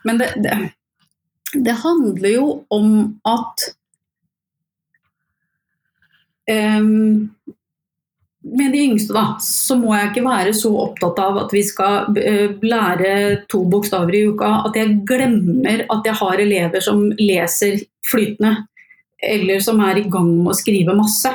men 0.04 0.20
det, 0.20 0.34
det 0.44 0.58
det 1.54 1.72
handler 1.84 2.30
jo 2.30 2.48
om 2.74 2.90
at 3.28 3.66
um, 6.52 7.30
med 8.44 8.74
de 8.74 8.84
yngste, 8.90 9.14
da, 9.16 9.38
så 9.42 9.78
må 9.80 9.94
jeg 9.96 10.12
ikke 10.12 10.26
være 10.26 10.54
så 10.58 10.72
opptatt 10.84 11.20
av 11.24 11.40
at 11.46 11.56
vi 11.56 11.64
skal 11.66 12.12
uh, 12.18 12.64
lære 12.64 13.14
to 13.52 13.64
bokstaver 13.72 14.18
i 14.18 14.26
uka 14.30 14.50
at 14.68 14.78
jeg 14.80 15.00
glemmer 15.08 15.86
at 15.88 16.10
jeg 16.10 16.20
har 16.20 16.44
elever 16.44 16.84
som 16.84 17.06
leser 17.20 17.80
flytende, 18.10 18.56
eller 19.24 19.64
som 19.64 19.80
er 19.86 20.02
i 20.02 20.08
gang 20.12 20.30
med 20.42 20.52
å 20.52 20.58
skrive 20.60 20.96
masse. 20.98 21.32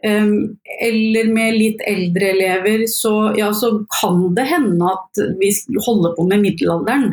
Um, 0.00 0.56
eller 0.80 1.28
med 1.28 1.58
litt 1.58 1.82
eldre 1.84 2.30
elever, 2.32 2.86
så, 2.88 3.34
ja, 3.36 3.50
så 3.52 3.74
kan 4.00 4.30
det 4.36 4.48
hende 4.48 4.94
at 4.94 5.20
vi 5.42 5.52
holder 5.84 6.16
på 6.16 6.24
med 6.30 6.46
middelalderen. 6.46 7.10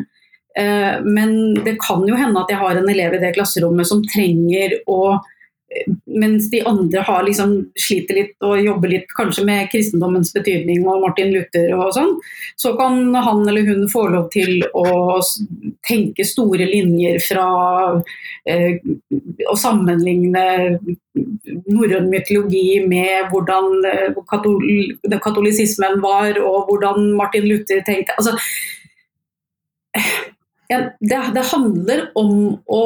Eh, 0.58 1.04
men 1.04 1.54
det 1.54 1.78
kan 1.88 2.08
jo 2.08 2.18
hende 2.18 2.42
at 2.42 2.50
jeg 2.50 2.58
har 2.62 2.80
en 2.80 2.90
elev 2.90 3.14
i 3.14 3.22
det 3.22 3.36
klasserommet 3.36 3.90
som 3.90 4.02
trenger 4.10 4.80
å 4.90 5.02
eh, 5.14 5.36
mens 6.06 6.50
de 6.52 6.62
andre 6.66 7.02
har 7.04 7.24
liksom 7.28 7.52
sliter 7.76 8.16
litt 8.18 8.46
og 8.46 8.62
jobber 8.64 8.92
litt 8.92 9.12
kanskje 9.18 9.44
med 9.48 9.68
kristendommens 9.72 10.32
betydning 10.36 10.86
og 10.88 11.02
Martin 11.04 11.34
Luther 11.34 11.74
og 11.76 11.92
sånn, 11.96 12.14
så 12.56 12.72
kan 12.80 13.12
han 13.14 13.44
eller 13.44 13.68
hun 13.68 13.84
få 13.92 14.06
lov 14.14 14.30
til 14.34 14.64
å 14.72 15.20
tenke 15.88 16.26
store 16.28 16.70
linjer 16.70 17.20
fra 17.28 17.50
eh, 18.50 18.80
å 19.52 19.58
sammenligne 19.60 20.46
norrøn 21.68 22.10
mytologi 22.12 22.80
med 22.88 23.28
hvordan 23.34 23.86
eh, 23.92 24.18
katol 24.32 24.64
katolisismen 25.24 26.00
var 26.04 26.40
og 26.42 26.72
hvordan 26.72 27.12
Martin 27.20 27.48
Luther 27.50 27.84
tenkte. 27.86 28.16
altså 28.18 28.38
det, 31.00 31.22
det, 31.34 31.46
handler 31.52 32.10
om 32.16 32.34
å 32.66 32.84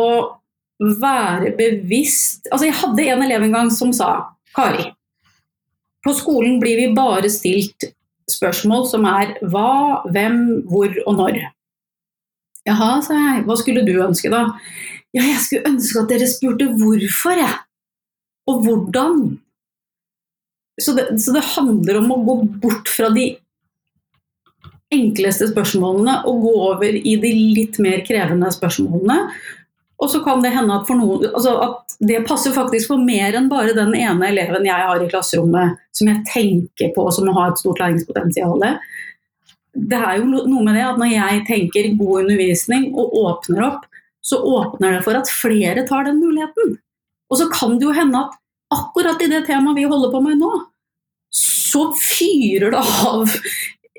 være 0.81 1.53
bevisst 1.57 2.49
Altså, 2.49 2.65
jeg 2.67 2.77
hadde 2.79 3.07
en 3.13 3.23
elev 3.25 3.45
en 3.45 3.57
gang 3.57 3.71
som 3.73 3.93
sa 3.93 4.11
Kari, 4.55 4.89
på 6.03 6.13
skolen 6.17 6.57
blir 6.59 6.79
vi 6.79 6.87
bare 6.95 7.29
stilt 7.31 7.85
spørsmål 8.31 8.87
som 8.89 9.05
er 9.07 9.35
hva, 9.51 10.01
hvem, 10.11 10.39
hvor 10.67 10.95
og 11.05 11.19
når. 11.19 11.37
Jaha, 12.67 12.89
sa 13.05 13.17
jeg. 13.17 13.43
Hva 13.47 13.57
skulle 13.59 13.83
du 13.87 13.93
ønske, 14.03 14.31
da? 14.33 14.41
Ja, 15.15 15.23
jeg 15.23 15.39
skulle 15.43 15.71
ønske 15.71 16.01
at 16.01 16.11
dere 16.11 16.27
spurte 16.29 16.67
hvorfor, 16.79 17.39
jeg. 17.39 17.55
Og 18.49 18.65
hvordan. 18.65 19.21
Så 20.81 20.95
det, 20.97 21.07
så 21.21 21.35
det 21.35 21.45
handler 21.53 22.01
om 22.01 22.11
å 22.11 22.19
gå 22.27 22.37
bort 22.63 22.91
fra 22.91 23.11
de 23.13 23.29
enkleste 24.91 25.47
spørsmålene 25.51 26.17
og 26.27 26.43
gå 26.43 26.53
over 26.67 26.95
i 26.97 27.15
de 27.21 27.31
litt 27.55 27.79
mer 27.83 28.03
krevende 28.07 28.49
spørsmålene. 28.51 29.19
Og 30.01 30.09
så 30.09 30.19
kan 30.25 30.41
det 30.41 30.53
hende 30.55 30.73
at, 30.73 30.89
noen, 30.97 31.27
altså 31.29 31.55
at, 31.61 31.95
det 32.01 32.23
passer 32.25 32.53
faktisk 32.55 32.89
for 32.89 33.01
mer 33.05 33.35
enn 33.37 33.51
bare 33.51 33.75
den 33.77 33.93
ene 33.93 34.31
eleven 34.31 34.65
jeg 34.65 34.87
har 34.87 35.03
i 35.03 35.09
klasserommet 35.11 35.77
som 35.93 36.09
jeg 36.09 36.23
tenker 36.31 36.89
på 36.95 37.05
som 37.13 37.29
har 37.29 37.51
et 37.51 37.61
stort 37.61 37.81
læringspotensial. 37.83 38.65
Det 39.77 39.99
er 39.99 40.17
jo 40.17 40.25
noe 40.31 40.63
med 40.65 40.73
det 40.73 40.87
at 40.87 40.97
når 40.97 41.13
jeg 41.13 41.43
tenker 41.51 41.91
god 41.99 42.23
undervisning 42.23 42.89
og 42.97 43.13
åpner 43.21 43.67
opp, 43.67 43.85
så 44.25 44.41
åpner 44.41 44.97
det 44.97 45.03
for 45.05 45.17
at 45.17 45.29
flere 45.29 45.85
tar 45.89 46.09
den 46.09 46.17
muligheten. 46.21 46.79
Og 47.29 47.37
så 47.37 47.47
kan 47.53 47.77
det 47.77 47.85
jo 47.85 47.93
hende 47.95 48.25
at 48.25 48.33
akkurat 48.73 49.21
i 49.21 49.29
det 49.29 49.45
temaet 49.47 49.77
vi 49.77 49.85
holder 49.89 50.11
på 50.13 50.23
med 50.25 50.41
nå, 50.41 50.51
så 51.31 51.91
fyrer 51.95 52.73
det 52.73 52.81
av 52.81 53.37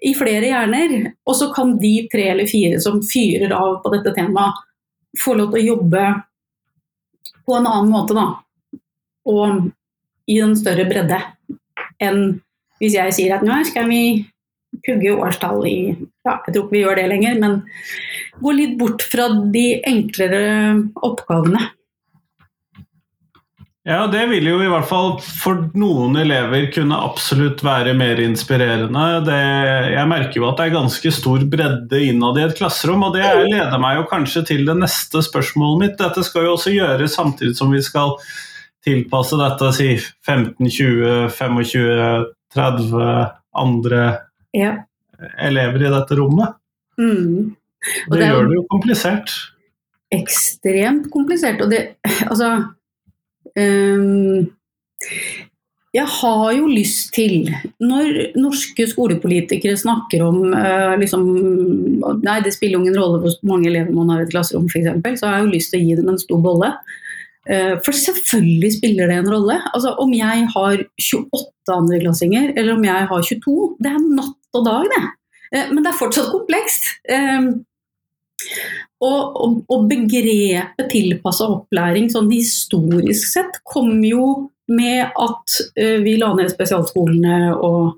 i 0.03 0.13
flere 0.19 0.51
hjerner. 0.51 1.13
Og 1.29 1.39
så 1.39 1.49
kan 1.55 1.77
de 1.81 1.95
tre 2.13 2.29
eller 2.35 2.51
fire 2.51 2.81
som 2.83 3.01
fyrer 3.07 3.55
av 3.57 3.79
på 3.85 3.95
dette 3.95 4.15
temaet, 4.19 4.59
få 5.19 5.37
lov 5.37 5.53
til 5.53 5.61
å 5.61 5.67
jobbe 5.75 6.05
på 7.47 7.57
en 7.59 7.69
annen 7.69 7.91
måte, 7.93 8.17
da. 8.17 8.27
Og 9.29 9.71
i 10.31 10.39
en 10.43 10.55
større 10.59 10.87
bredde 10.89 11.19
enn 12.03 12.39
hvis 12.83 12.97
jeg 12.97 13.15
sier 13.15 13.37
at 13.37 13.45
nå 13.47 13.61
skal 13.69 13.87
vi 13.91 14.03
pugge 14.87 15.15
årstall 15.15 15.67
i 15.69 15.77
Ja, 16.27 16.39
jeg 16.47 16.55
tror 16.55 16.65
ikke 16.65 16.75
vi 16.75 16.83
gjør 16.83 16.99
det 16.99 17.09
lenger, 17.11 17.39
men 17.43 17.55
gå 18.43 18.55
litt 18.57 18.77
bort 18.79 19.03
fra 19.07 19.29
de 19.55 19.67
enklere 19.87 20.43
oppgavene. 21.03 21.65
Ja, 23.83 24.05
det 24.07 24.29
vil 24.31 24.47
jo 24.47 24.61
i 24.63 24.69
hvert 24.71 24.87
fall 24.87 25.17
for 25.19 25.65
noen 25.75 26.15
elever 26.21 26.69
kunne 26.71 27.01
absolutt 27.03 27.65
være 27.67 27.97
mer 27.99 28.21
inspirerende. 28.23 29.07
Det, 29.27 29.39
jeg 29.97 30.11
merker 30.11 30.39
jo 30.39 30.45
at 30.47 30.61
det 30.61 30.69
er 30.69 30.77
ganske 30.77 31.11
stor 31.17 31.43
bredde 31.51 31.99
innad 32.07 32.37
i 32.39 32.45
et 32.45 32.55
klasserom, 32.61 33.03
og 33.09 33.17
det 33.17 33.27
leder 33.49 33.81
meg 33.83 33.97
jo 33.99 34.05
kanskje 34.13 34.45
til 34.53 34.63
det 34.69 34.77
neste 34.79 35.25
spørsmålet 35.27 35.81
mitt. 35.81 35.97
Dette 35.99 36.23
skal 36.23 36.47
jo 36.47 36.53
også 36.55 36.75
gjøres 36.77 37.17
samtidig 37.19 37.59
som 37.59 37.75
vi 37.75 37.83
skal 37.83 38.15
tilpasse 38.87 39.39
dette 39.41 39.71
si 39.75 39.89
15, 39.99 40.71
20, 40.71 41.33
25, 41.35 42.29
30 42.55 43.09
andre 43.65 44.05
ja. 44.55 44.77
elever 45.43 45.89
i 45.89 45.91
dette 45.97 46.21
rommet. 46.21 46.55
Mm. 47.03 47.57
Det, 47.83 48.15
det 48.15 48.31
gjør 48.31 48.47
det 48.47 48.61
jo 48.61 48.63
komplisert. 48.71 49.35
Ekstremt 50.15 51.11
komplisert. 51.11 51.67
Og 51.67 51.75
det, 51.75 51.83
altså 52.31 52.53
jeg 55.93 56.09
har 56.09 56.53
jo 56.57 56.69
lyst 56.73 57.11
til, 57.13 57.51
når 57.83 58.39
norske 58.41 58.87
skolepolitikere 58.89 59.77
snakker 59.77 60.25
om 60.25 60.55
uh, 60.55 60.95
liksom, 61.01 61.27
Nei, 62.25 62.39
det 62.45 62.55
spiller 62.55 62.81
ingen 62.81 62.97
rolle 62.97 63.21
hvor 63.21 63.35
mange 63.51 63.69
elever 63.69 63.93
man 63.93 64.09
har 64.13 64.23
i 64.23 64.27
et 64.27 64.33
klasserom, 64.33 64.71
f.eks., 64.73 65.21
så 65.21 65.29
har 65.29 65.37
jeg 65.37 65.47
jo 65.47 65.53
lyst 65.53 65.73
til 65.73 65.83
å 65.83 65.85
gi 65.85 65.99
dem 65.99 66.09
en 66.09 66.21
stor 66.21 66.41
bolle. 66.45 66.71
Uh, 67.45 67.75
for 67.85 67.93
selvfølgelig 67.99 68.71
spiller 68.79 69.13
det 69.13 69.19
en 69.21 69.29
rolle. 69.35 69.59
Altså, 69.75 69.93
om 70.01 70.15
jeg 70.17 70.47
har 70.55 70.85
28 70.97 71.77
andreklassinger, 71.77 72.55
eller 72.57 72.79
om 72.79 72.89
jeg 72.89 73.11
har 73.13 73.29
22, 73.29 73.59
det 73.85 73.93
er 73.93 74.09
natt 74.17 74.61
og 74.63 74.65
dag, 74.71 74.89
det. 74.95 75.05
Uh, 75.53 75.67
men 75.75 75.83
det 75.83 75.93
er 75.93 76.01
fortsatt 76.01 76.33
komplekst. 76.33 76.89
Og, 79.03 79.21
og, 79.43 79.55
og 79.73 79.87
begrepet 79.91 80.91
tilpassa 80.93 81.49
opplæring 81.51 82.09
sånn 82.13 82.31
historisk 82.31 83.33
sett 83.33 83.59
kom 83.67 83.97
jo 84.07 84.51
med 84.71 85.11
at 85.11 85.57
uh, 85.75 85.99
vi 86.05 86.17
la 86.21 86.33
ned 86.39 86.53
spesialskolene 86.53 87.55
og 87.57 87.97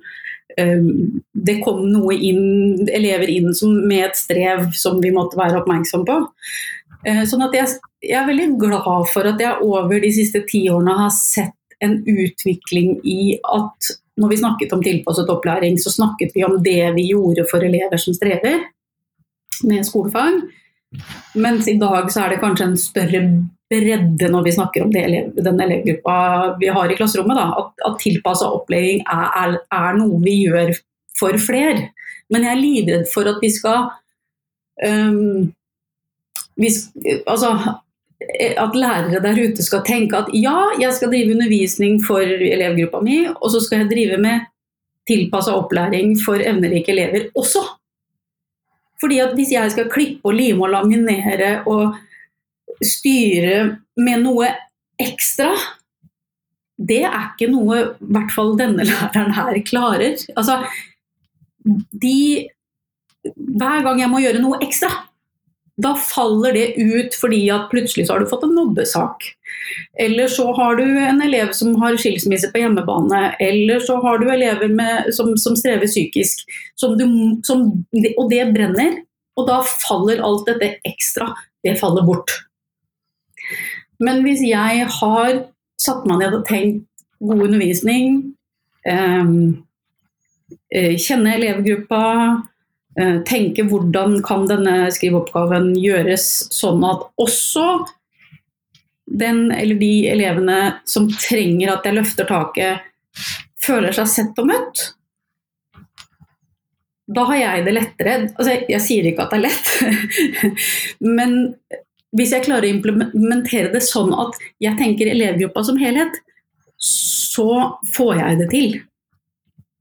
uh, 0.61 0.87
det 1.35 1.59
kom 1.65 1.83
noe 1.91 2.17
inn, 2.17 2.87
elever 2.89 3.33
inn 3.35 3.51
som, 3.57 3.75
med 3.85 4.09
et 4.09 4.19
strev 4.19 4.71
som 4.79 5.01
vi 5.03 5.13
måtte 5.15 5.39
være 5.41 5.61
oppmerksom 5.61 6.07
på. 6.09 6.23
Uh, 7.05 7.25
sånn 7.29 7.45
at 7.45 7.57
jeg, 7.59 7.77
jeg, 8.01 8.17
er 8.23 8.31
veldig 8.31 8.55
glad 8.63 9.11
for 9.13 9.29
at 9.29 9.45
jeg 9.45 9.61
over 9.67 10.01
de 10.01 10.15
siste 10.15 10.41
ti 10.49 10.65
årene 10.73 10.97
har 11.05 11.13
sett 11.13 11.61
en 11.85 11.99
utvikling 12.01 12.97
i 13.05 13.35
at 13.45 13.93
når 14.17 14.31
vi 14.31 14.39
snakket 14.39 14.73
om 14.73 14.83
tilpasset 14.83 15.31
opplæring, 15.31 15.77
så 15.83 15.91
snakket 15.91 16.33
vi 16.37 16.45
om 16.47 16.55
det 16.63 16.95
vi 16.97 17.09
gjorde 17.11 17.45
for 17.51 17.67
elever 17.67 18.01
som 18.01 18.15
strever 18.17 18.63
med 19.63 19.87
skolefag. 19.87 20.41
Mens 21.35 21.69
i 21.69 21.77
dag 21.79 22.11
så 22.13 22.25
er 22.25 22.35
det 22.35 22.41
kanskje 22.43 22.69
en 22.71 22.79
større 22.79 23.23
bredde 23.71 24.29
når 24.31 24.47
vi 24.47 24.55
snakker 24.55 24.85
om 24.85 24.93
elev, 24.97 25.33
den 25.43 25.61
elevgruppa 25.65 26.17
vi 26.61 26.71
har 26.75 26.91
i 26.91 26.97
klasserommet. 26.99 27.39
Da. 27.41 27.47
At, 27.63 27.87
at 27.89 28.01
tilpassa 28.03 28.51
opplæring 28.55 29.03
er, 29.03 29.27
er, 29.43 29.59
er, 29.75 29.99
noe 29.99 30.21
vi 30.23 30.39
gjør 30.45 30.75
for 31.19 31.39
flere. 31.43 31.91
Men 32.33 32.47
jeg 32.47 32.55
er 32.55 32.63
livredd 32.63 33.07
for 33.13 33.29
at 33.31 33.43
vi 33.43 33.51
skal 33.53 33.89
um, 34.87 35.53
vi, 36.57 36.71
altså, 37.27 37.51
at 38.39 38.77
lærere 38.79 39.23
der 39.23 39.41
ute 39.43 39.63
skal 39.63 39.83
tenke 39.87 40.17
at 40.17 40.31
ja, 40.35 40.57
jeg 40.81 40.95
skal 40.97 41.11
drive 41.13 41.35
undervisning 41.35 41.99
for 42.07 42.23
elevgruppa 42.23 43.03
mi, 43.05 43.25
og 43.35 43.51
så 43.53 43.61
skal 43.61 43.83
jeg 43.83 43.91
drive 43.91 44.21
med 44.23 44.47
tilpassa 45.09 45.53
opplæring 45.59 46.15
for 46.25 46.41
evnerike 46.41 46.93
elever 46.93 47.29
også. 47.37 47.65
Fordi 49.05 49.21
at 49.21 49.35
hvis 49.37 49.53
jeg 49.53 49.73
skal 49.75 49.91
klippe 49.93 50.25
og 50.25 50.37
lime 50.39 50.65
og 50.65 50.73
laminere 50.73 51.59
og 51.69 51.99
styre 52.81 53.59
med 54.01 54.23
noe 54.25 54.49
ekstra, 55.01 55.51
det 56.81 57.03
er 57.05 57.27
ikke 57.35 57.51
noe 57.53 57.81
i 57.83 58.13
hvert 58.17 58.33
fall 58.33 58.55
denne 58.59 58.87
læreren 58.89 59.35
her 59.37 59.61
klarer. 59.69 60.17
Altså, 60.37 60.63
de 62.01 62.49
Hver 63.35 63.85
gang 63.87 64.01
jeg 64.03 64.11
må 64.13 64.19
gjøre 64.21 64.41
noe 64.43 64.59
ekstra, 64.61 64.91
da 65.83 65.95
faller 65.99 66.55
det 66.55 66.67
ut 66.79 67.17
fordi 67.19 67.41
at 67.51 67.67
plutselig 67.71 68.07
så 68.07 68.15
har 68.15 68.23
du 68.23 68.31
fått 68.31 68.45
en 68.47 68.55
mobbesak. 68.55 69.25
Eller 69.99 70.29
så 70.31 70.53
har 70.55 70.77
du 70.79 70.85
en 70.85 71.23
elev 71.23 71.51
som 71.57 71.75
har 71.83 71.99
skilsmisse 71.99 72.51
på 72.53 72.63
hjemmebane. 72.63 73.23
Eller 73.43 73.83
så 73.83 73.97
har 74.03 74.23
du 74.23 74.31
elever 74.31 74.71
med, 74.71 75.11
som, 75.15 75.33
som, 75.41 75.57
strever 75.59 75.91
psykisk. 75.91 76.45
Som 76.79 76.95
du, 76.99 77.07
som, 77.47 77.67
og 78.17 78.31
det 78.31 78.47
brenner. 78.55 79.01
Og 79.35 79.49
da 79.51 79.61
faller 79.67 80.23
alt 80.23 80.47
dette 80.47 80.77
ekstra. 80.87 81.33
Det 81.67 81.75
faller 81.81 82.07
bort. 82.07 82.31
Men 83.99 84.23
hvis 84.23 84.45
jeg 84.47 84.87
har 85.01 85.45
satt 85.81 86.07
meg 86.07 86.23
ned 86.23 86.39
og 86.39 86.47
tenkt 86.47 86.87
god 87.25 87.47
undervisning, 87.49 88.19
ehm, 88.87 89.65
eh, 90.71 90.95
kjenne 91.01 91.35
elevgruppa, 91.35 92.05
tenke 93.27 93.65
hvordan 93.67 94.21
kan 94.27 94.45
denne 94.47 94.89
skriveoppgaven 94.95 95.73
gjøres 95.81 96.27
sånn 96.55 96.85
at 96.87 97.07
også 97.21 97.67
den 99.05 99.53
eller 99.53 99.75
de 99.81 100.09
elevene 100.09 100.59
som 100.89 101.09
trenger 101.11 101.75
at 101.75 101.87
jeg 101.87 101.99
løfter 101.99 102.29
taket, 102.29 102.85
føler 103.61 103.95
seg 103.97 104.11
sett 104.11 104.39
og 104.41 104.49
møtt. 104.49 104.85
Da 107.15 107.27
har 107.29 107.37
jeg 107.37 107.65
det 107.67 107.75
lettere. 107.77 108.15
Altså, 108.33 108.51
jeg, 108.55 108.65
jeg 108.73 108.85
sier 108.85 109.09
ikke 109.11 109.27
at 109.27 109.35
det 109.35 109.41
er 109.41 109.45
lett, 109.45 110.55
men 111.19 111.37
hvis 112.15 112.33
jeg 112.33 112.47
klarer 112.47 112.69
å 112.69 112.75
implementere 112.77 113.73
det 113.75 113.83
sånn 113.85 114.13
at 114.17 114.39
jeg 114.63 114.79
tenker 114.79 115.11
elevgruppa 115.11 115.65
som 115.67 115.79
helhet, 115.81 116.17
så 116.79 117.49
får 117.95 118.21
jeg 118.21 118.41
det 118.41 118.49
til. 118.53 118.77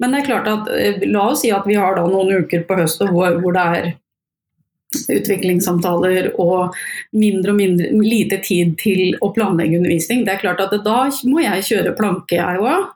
Men 0.02 0.14
det 0.14 0.22
er 0.22 0.30
klart 0.30 0.50
at 0.50 0.72
eh, 0.74 1.04
la 1.10 1.28
oss 1.32 1.44
si 1.44 1.52
at 1.54 1.68
vi 1.70 1.78
har 1.80 2.00
noen 2.00 2.44
uker 2.44 2.66
på 2.68 2.78
høsten 2.80 3.12
hvor, 3.14 3.38
hvor, 3.44 3.56
det 3.56 3.66
er 3.78 3.92
utviklingssamtaler 4.94 6.32
og 6.42 6.76
mindre 7.18 7.54
og 7.54 7.58
mindre, 7.58 7.90
lite 8.06 8.38
tid 8.46 8.76
til 8.82 9.16
å 9.26 9.32
planlegge 9.34 9.80
undervisning. 9.80 10.26
Det 10.26 10.36
er 10.36 10.44
klart 10.44 10.62
at 10.62 10.76
da 10.86 10.98
må 11.30 11.42
jeg 11.42 11.68
kjøre 11.70 11.96
planke, 11.98 12.38
jeg 12.38 12.62
òg. 12.62 12.92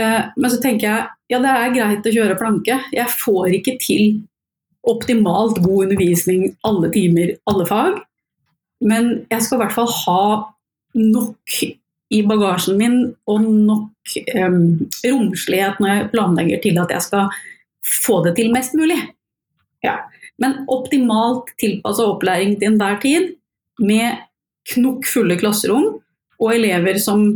Eh, 0.00 0.22
men 0.36 0.52
så 0.52 0.60
tenker 0.62 0.88
jeg 0.88 1.06
ja, 1.32 1.40
det 1.42 1.52
er 1.52 1.74
greit 1.74 2.06
å 2.06 2.14
kjøre 2.14 2.38
planke. 2.38 2.80
Jeg 2.94 3.18
får 3.24 3.56
ikke 3.58 3.76
til 3.82 4.20
optimalt 4.86 5.58
god 5.64 5.88
undervisning 5.88 6.52
alle 6.66 6.90
timer, 6.94 7.32
alle 7.50 7.66
fag. 7.66 7.96
Men 8.84 9.26
jeg 9.32 9.42
skal 9.42 9.58
i 9.58 9.64
hvert 9.64 9.74
fall 9.74 9.90
ha 10.04 10.22
nok 10.96 11.56
i 12.14 12.22
bagasjen 12.26 12.78
min 12.78 12.98
og 13.26 13.42
nok 13.42 14.16
um, 14.38 14.60
romslighet 15.02 15.80
når 15.82 15.92
jeg 15.92 16.10
planlegger 16.12 16.62
til 16.62 16.78
at 16.82 16.92
jeg 16.94 17.06
skal 17.08 17.32
få 18.06 18.20
det 18.26 18.36
til 18.38 18.52
mest 18.54 18.76
mulig. 18.78 18.98
Ja. 19.84 19.98
Men 20.42 20.62
optimalt 20.70 21.50
tilpassa 21.60 22.06
opplæring 22.06 22.56
til 22.60 22.74
enhver 22.74 23.00
tid, 23.02 23.34
med 23.82 24.22
knokkfulle 24.72 25.36
klasserom 25.36 25.98
og 26.40 26.54
elever 26.54 26.98
som 27.02 27.28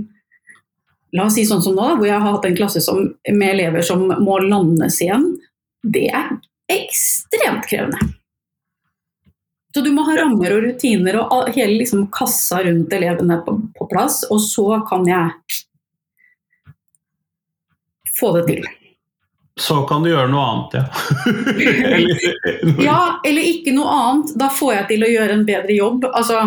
La 1.10 1.24
oss 1.26 1.34
si 1.34 1.42
sånn 1.42 1.62
som 1.64 1.74
nå, 1.74 1.88
hvor 1.98 2.06
jeg 2.06 2.22
har 2.22 2.36
hatt 2.36 2.44
en 2.46 2.54
klasse 2.54 2.78
som, 2.84 3.00
med 3.26 3.48
elever 3.48 3.82
som 3.82 4.04
må 4.22 4.36
landes 4.44 5.00
igjen. 5.02 5.24
Det 5.82 6.04
er 6.06 6.28
ekstremt 6.70 7.66
krevende. 7.66 7.98
Så 9.74 9.82
du 9.82 9.90
må 9.94 10.04
ha 10.06 10.14
rammer 10.20 10.54
og 10.54 10.64
rutiner 10.68 11.18
og 11.22 11.50
hele 11.54 11.80
liksom 11.80 12.08
kassa 12.14 12.60
rundt 12.62 12.94
elevene 12.94 13.40
på, 13.42 13.56
plass, 13.92 14.22
og 14.30 14.40
så 14.44 14.80
kan 14.88 15.06
jeg 15.08 15.30
få 18.20 18.32
det 18.38 18.46
til. 18.48 18.68
Så 19.60 19.82
kan 19.88 20.02
du 20.02 20.08
gjøre 20.08 20.30
noe 20.32 20.46
annet, 20.48 20.76
ja. 20.78 20.84
eller, 21.94 22.82
ja, 22.84 23.00
eller 23.26 23.48
ikke 23.50 23.74
noe 23.76 23.92
annet. 23.92 24.34
Da 24.40 24.48
får 24.56 24.74
jeg 24.78 24.90
til 24.94 25.04
å 25.04 25.14
gjøre 25.14 25.36
en 25.36 25.46
bedre 25.48 25.76
jobb. 25.76 26.06
Altså 26.08 26.44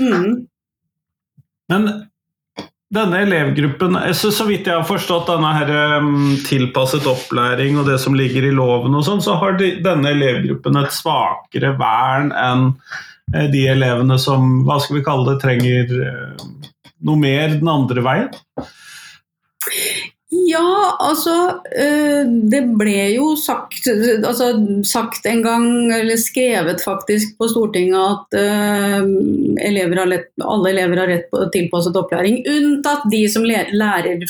mm. 0.00 0.30
Men 1.72 1.88
denne 2.94 3.18
elevgruppen, 3.26 3.98
så, 4.14 4.30
så, 4.32 4.46
vidt 4.46 4.68
jeg 4.70 4.78
har 4.78 4.86
forstått 4.86 5.26
denne 5.28 5.50
her, 5.56 5.72
um, 5.98 6.36
tilpasset 6.46 7.06
opplæring 7.10 7.80
og 7.80 7.90
det 7.90 7.98
som 8.00 8.14
ligger 8.16 8.46
i 8.46 8.54
loven, 8.54 8.94
og 8.94 9.02
sånn, 9.04 9.24
så 9.24 9.34
har 9.40 9.58
de, 9.58 9.72
denne 9.84 10.14
elevgruppen 10.14 10.78
et 10.78 10.94
svakere 10.94 11.74
vern 11.80 12.30
enn 12.30 12.68
uh, 12.70 13.46
de 13.52 13.66
elevene 13.72 14.20
som 14.22 14.62
hva 14.64 14.78
skal 14.80 15.00
vi 15.00 15.04
kalle 15.08 15.32
det, 15.32 15.40
trenger 15.42 15.92
uh, 15.98 16.70
noe 17.04 17.20
mer 17.20 17.58
den 17.58 17.68
andre 17.68 18.04
veien? 18.04 18.36
Ja, 20.46 20.96
altså 21.00 21.32
eh, 21.70 22.26
Det 22.50 22.60
ble 22.78 22.94
jo 23.14 23.28
sagt, 23.38 23.86
altså, 23.86 24.48
sagt 24.86 25.26
en 25.30 25.42
gang, 25.44 25.66
eller 25.94 26.18
skrevet 26.20 26.82
faktisk 26.82 27.36
på 27.38 27.48
Stortinget, 27.50 27.96
at 27.96 28.38
uh, 28.38 29.06
elever 29.62 30.02
lett, 30.10 30.32
alle 30.42 30.72
elever 30.74 31.02
har 31.02 31.12
rett 31.12 31.28
på 31.30 31.44
tilpasset 31.54 31.98
opplæring, 31.98 32.40
unntatt 32.50 33.06
de 33.12 33.22
som 33.30 33.46
lærer 33.46 34.26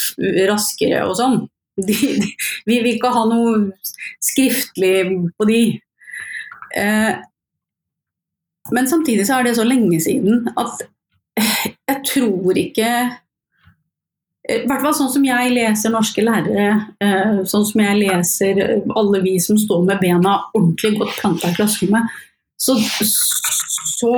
raskere 0.51 1.07
og 1.09 1.17
sånn. 1.21 1.39
De, 1.77 1.93
de, 1.93 2.29
vi 2.65 2.79
vil 2.81 2.95
ikke 2.95 3.13
ha 3.13 3.25
noe 3.29 3.57
skriftlig 4.25 4.95
på 5.37 5.49
de. 5.49 5.63
Uh, 6.77 7.17
men 8.73 8.89
samtidig 8.91 9.27
så 9.29 9.39
er 9.39 9.49
det 9.49 9.57
så 9.59 9.65
lenge 9.67 9.99
siden 10.03 10.49
at 10.57 10.87
jeg 11.87 12.03
tror 12.07 12.59
ikke 12.59 12.90
i 14.46 14.61
hvert 14.62 14.83
fall 14.85 14.94
sånn 14.94 15.11
som 15.11 15.25
jeg 15.27 15.55
leser 15.57 15.90
norske 15.90 16.22
lærere, 16.22 16.66
eh, 17.03 17.38
sånn 17.51 17.64
som 17.66 17.83
jeg 17.83 17.99
leser 17.99 18.61
alle 18.94 19.20
vi 19.25 19.35
som 19.42 19.59
står 19.59 19.83
med 19.88 19.99
bena 20.03 20.37
ordentlig 20.55 20.92
godt 21.01 21.16
planta 21.18 21.51
i 21.51 21.57
klasserommet, 21.57 22.12
så, 22.57 22.77
så, 22.79 24.12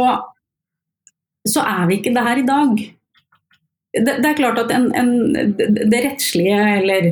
så, 1.48 1.64
er 1.64 1.88
vi 1.88 1.98
ikke 1.98 2.12
der 2.16 2.42
i 2.42 2.46
dag. 2.46 2.84
Det, 3.96 4.18
det 4.20 4.28
er 4.28 4.38
klart 4.38 4.60
at 4.60 4.74
en, 4.76 4.90
en, 4.94 5.12
det 5.56 6.02
rettslige 6.04 6.60
eller 6.76 7.10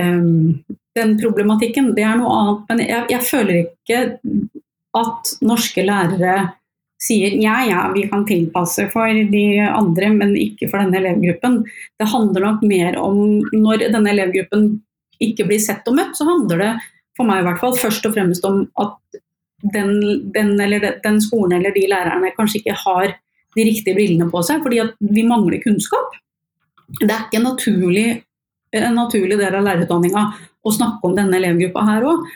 um, 0.00 0.64
den 0.96 1.14
problematikken, 1.20 1.92
det 1.96 2.06
er 2.08 2.16
noe 2.18 2.38
annet. 2.40 2.64
Men 2.70 2.82
jeg, 2.86 3.02
jeg 3.12 3.28
føler 3.28 3.60
ikke 3.66 4.00
at 4.96 5.36
norske 5.44 5.84
lærere 5.84 6.38
sier 7.02 7.34
ja, 7.42 7.58
ja, 7.68 7.80
vi 7.92 8.06
kan 8.08 8.24
tilpasse 8.28 8.88
for 8.92 9.12
de 9.32 9.44
andre, 9.66 10.10
men 10.14 10.34
ikke 10.38 10.70
for 10.70 10.80
denne 10.80 11.00
elevgruppen. 11.02 11.60
Det 12.00 12.08
handler 12.08 12.46
nok 12.48 12.64
mer 12.66 12.98
om 13.00 13.20
når 13.52 13.88
denne 13.92 14.14
elevgruppen 14.14 14.68
ikke 15.22 15.46
blir 15.48 15.60
sett 15.62 15.86
og 15.88 15.96
møtt, 15.98 16.16
så 16.16 16.26
handler 16.28 16.62
det 16.62 16.72
for 17.16 17.28
meg 17.28 17.42
i 17.42 17.46
hvert 17.46 17.60
fall 17.62 17.76
først 17.76 18.08
og 18.08 18.16
fremst 18.16 18.44
om 18.48 18.64
at 18.82 19.20
den, 19.72 19.92
den, 20.34 20.56
den 20.56 21.20
skolen 21.24 21.56
eller 21.58 21.72
de 21.74 21.86
lærerne 21.88 22.32
kanskje 22.36 22.60
ikke 22.60 22.76
har 22.84 23.14
de 23.56 23.64
riktige 23.64 23.96
brillene 23.96 24.28
på 24.28 24.42
seg, 24.44 24.60
fordi 24.64 24.82
vi 25.00 25.24
mangler 25.24 25.62
kunnskap. 25.62 26.16
Det 27.00 27.08
er 27.08 27.24
ikke 27.24 27.40
naturlig, 27.44 28.06
en 28.76 28.98
naturlig 28.98 29.38
del 29.40 29.56
av 29.56 29.64
lærerutdanninga 29.64 30.26
å 30.66 30.74
snakke 30.74 31.08
om 31.08 31.16
denne 31.16 31.40
elevgruppa 31.40 31.86
her 31.88 32.04
òg. 32.06 32.28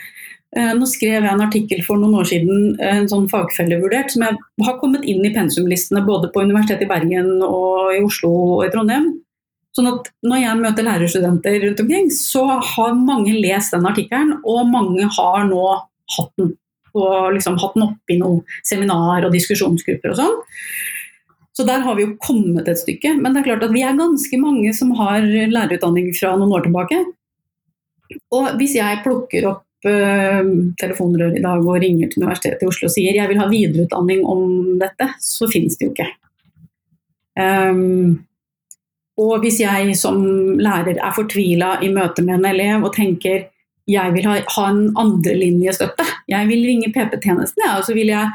Eh, 0.56 0.72
nå 0.74 0.86
skrev 0.90 1.22
jeg 1.22 1.30
en 1.30 1.44
artikkel 1.44 1.82
for 1.86 2.00
noen 2.00 2.16
år 2.18 2.26
siden, 2.26 2.74
eh, 2.80 2.96
en 2.98 3.08
sånn 3.10 3.28
fagfellevurdert, 3.30 4.10
som 4.10 4.24
jeg 4.26 4.38
har 4.66 4.78
kommet 4.80 5.04
inn 5.06 5.24
i 5.24 5.34
pensumlistene 5.34 6.02
både 6.06 6.32
på 6.32 6.42
Universitetet 6.42 6.82
i 6.82 6.90
Bergen 6.90 7.42
og 7.46 7.94
i 7.94 8.02
Oslo 8.02 8.30
og 8.58 8.64
i 8.66 8.70
Trondheim. 8.70 9.12
Sånn 9.76 9.86
at 9.86 10.10
når 10.26 10.42
jeg 10.42 10.58
møter 10.58 10.86
lærerstudenter 10.88 11.62
rundt 11.62 11.80
omkring, 11.84 12.10
så 12.10 12.42
har 12.58 12.98
mange 12.98 13.36
lest 13.38 13.70
den 13.70 13.86
artikkelen, 13.86 14.40
og 14.42 14.66
mange 14.66 15.06
har 15.06 15.46
nå 15.46 15.62
hatt 16.16 16.32
den, 16.36 16.56
og 16.98 17.32
liksom 17.36 17.56
hatt 17.62 17.74
den 17.74 17.86
oppe 17.86 18.10
i 18.10 18.18
noen 18.18 18.42
seminar 18.66 19.24
og 19.24 19.30
diskusjonsgrupper 19.30 20.10
og 20.10 20.18
sånn. 20.18 20.36
Så 21.54 21.66
der 21.66 21.84
har 21.84 21.94
vi 21.94 22.08
jo 22.08 22.16
kommet 22.18 22.66
et 22.66 22.78
stykke. 22.80 23.20
Men 23.20 23.34
det 23.34 23.42
er 23.42 23.52
klart 23.52 23.62
at 23.66 23.74
vi 23.74 23.82
er 23.82 23.94
ganske 23.98 24.36
mange 24.40 24.74
som 24.74 24.90
har 24.98 25.20
lærerutdanning 25.22 26.10
fra 26.16 26.34
noen 26.34 26.54
år 26.56 26.66
tilbake. 26.66 27.00
Og 28.34 28.54
hvis 28.58 28.74
jeg 28.74 29.02
plukker 29.04 29.46
opp 29.46 29.66
telefonrør 29.82 31.38
i 31.38 31.42
dag 31.44 31.62
og 31.64 31.78
ringer 31.80 32.10
til 32.10 32.24
Universitetet 32.24 32.64
i 32.64 32.68
Oslo 32.68 32.88
og 32.88 32.92
sier 32.92 33.16
jeg 33.16 33.30
vil 33.30 33.40
ha 33.40 33.46
videreutdanning 33.48 34.26
om 34.28 34.42
dette, 34.80 35.06
så 35.24 35.48
finnes 35.48 35.78
det 35.78 35.86
jo 35.86 35.94
ikke. 35.94 36.08
Um, 37.40 38.18
og 39.20 39.40
hvis 39.44 39.60
jeg 39.62 39.94
som 39.98 40.20
lærer 40.60 40.98
er 40.98 41.16
fortvila 41.16 41.78
i 41.84 41.90
møte 41.92 42.24
med 42.24 42.38
en 42.38 42.48
elev 42.52 42.86
og 42.86 42.94
tenker 42.96 43.48
jeg 43.90 44.14
vil 44.14 44.28
ha, 44.28 44.36
ha 44.54 44.64
en 44.70 44.84
andrelinjestøtte, 45.00 46.04
jeg 46.30 46.48
vil 46.50 46.64
ringe 46.68 46.92
PP-tjenesten 46.94 47.64
ja, 47.64 47.78
og 47.80 47.86
så 47.88 47.96
vil 47.96 48.12
jeg 48.12 48.28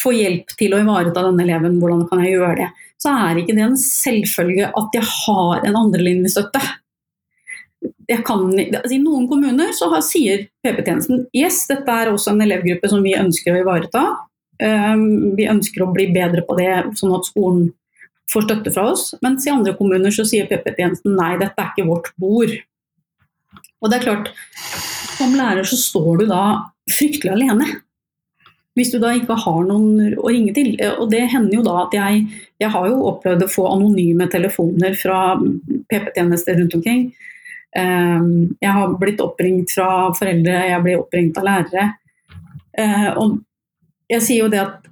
få 0.00 0.10
hjelp 0.14 0.56
til 0.58 0.74
å 0.74 0.80
ivareta 0.82 1.22
denne 1.22 1.44
eleven, 1.46 1.78
hvordan 1.80 2.02
kan 2.10 2.24
jeg 2.24 2.34
gjøre 2.34 2.56
det? 2.64 2.70
Så 3.00 3.12
er 3.14 3.38
ikke 3.38 3.54
det 3.56 3.64
en 3.64 3.78
selvfølge 3.78 4.70
at 4.74 4.96
jeg 4.98 5.06
har 5.06 5.62
en 5.68 5.78
andrelinjestøtte 5.84 6.62
kan, 8.26 8.44
altså 8.52 8.94
I 8.96 9.00
noen 9.02 9.28
kommuner 9.30 9.72
så 9.76 9.88
har, 9.92 10.02
sier 10.04 10.46
PP-tjenesten 10.64 11.24
yes, 11.36 11.64
dette 11.70 11.88
er 11.88 12.10
også 12.10 12.34
en 12.34 12.44
elevgruppe 12.44 12.90
som 12.92 13.04
vi 13.04 13.14
ønsker 13.18 13.54
å 13.54 13.62
ivareta. 13.62 14.04
Um, 14.62 15.32
vi 15.38 15.48
ønsker 15.50 15.82
å 15.82 15.90
bli 15.94 16.10
bedre 16.14 16.44
på 16.46 16.56
det, 16.58 16.70
sånn 16.98 17.14
at 17.16 17.26
skolen 17.28 17.70
får 18.32 18.46
støtte 18.46 18.74
fra 18.74 18.90
oss. 18.92 19.08
Mens 19.24 19.46
i 19.46 19.52
andre 19.52 19.74
kommuner 19.78 20.14
så 20.14 20.26
sier 20.28 20.48
PP-tjenesten 20.50 21.16
nei, 21.18 21.34
dette 21.40 21.60
er 21.60 21.72
ikke 21.72 21.88
vårt 21.88 22.12
bord. 22.20 22.54
Og 23.84 23.90
det 23.90 23.98
er 23.98 24.06
klart, 24.06 24.30
som 25.18 25.34
lærer 25.36 25.66
så 25.68 25.78
står 25.78 26.22
du 26.22 26.28
da 26.30 26.44
fryktelig 26.90 27.34
alene. 27.34 27.68
Hvis 28.74 28.90
du 28.90 28.98
da 28.98 29.12
ikke 29.14 29.36
har 29.38 29.60
noen 29.68 30.16
å 30.18 30.30
ringe 30.32 30.54
til. 30.56 30.72
Og 30.98 31.06
det 31.12 31.22
hender 31.30 31.60
jo 31.60 31.66
da 31.66 31.84
at 31.84 31.94
jeg 31.94 32.24
Jeg 32.62 32.70
har 32.70 32.86
jo 32.88 33.04
opplevd 33.10 33.44
å 33.44 33.50
få 33.50 33.66
anonyme 33.68 34.26
telefoner 34.30 34.94
fra 34.96 35.36
PP-tjenester 35.90 36.56
rundt 36.58 36.74
omkring. 36.78 37.08
Ehm, 37.78 38.54
jeg 38.60 38.70
har 38.76 38.96
blitt 39.00 39.22
oppringt 39.24 39.74
fra 39.74 40.12
foreldre, 40.14 40.56
jeg 40.70 40.82
blir 40.84 41.02
oppringt 41.02 41.38
av 41.40 41.48
lærere. 41.48 41.86
Eh, 42.78 43.10
og 43.18 43.38
jeg 44.10 44.22
sier 44.22 44.44
jo 44.44 44.50
det 44.52 44.62
at 44.62 44.90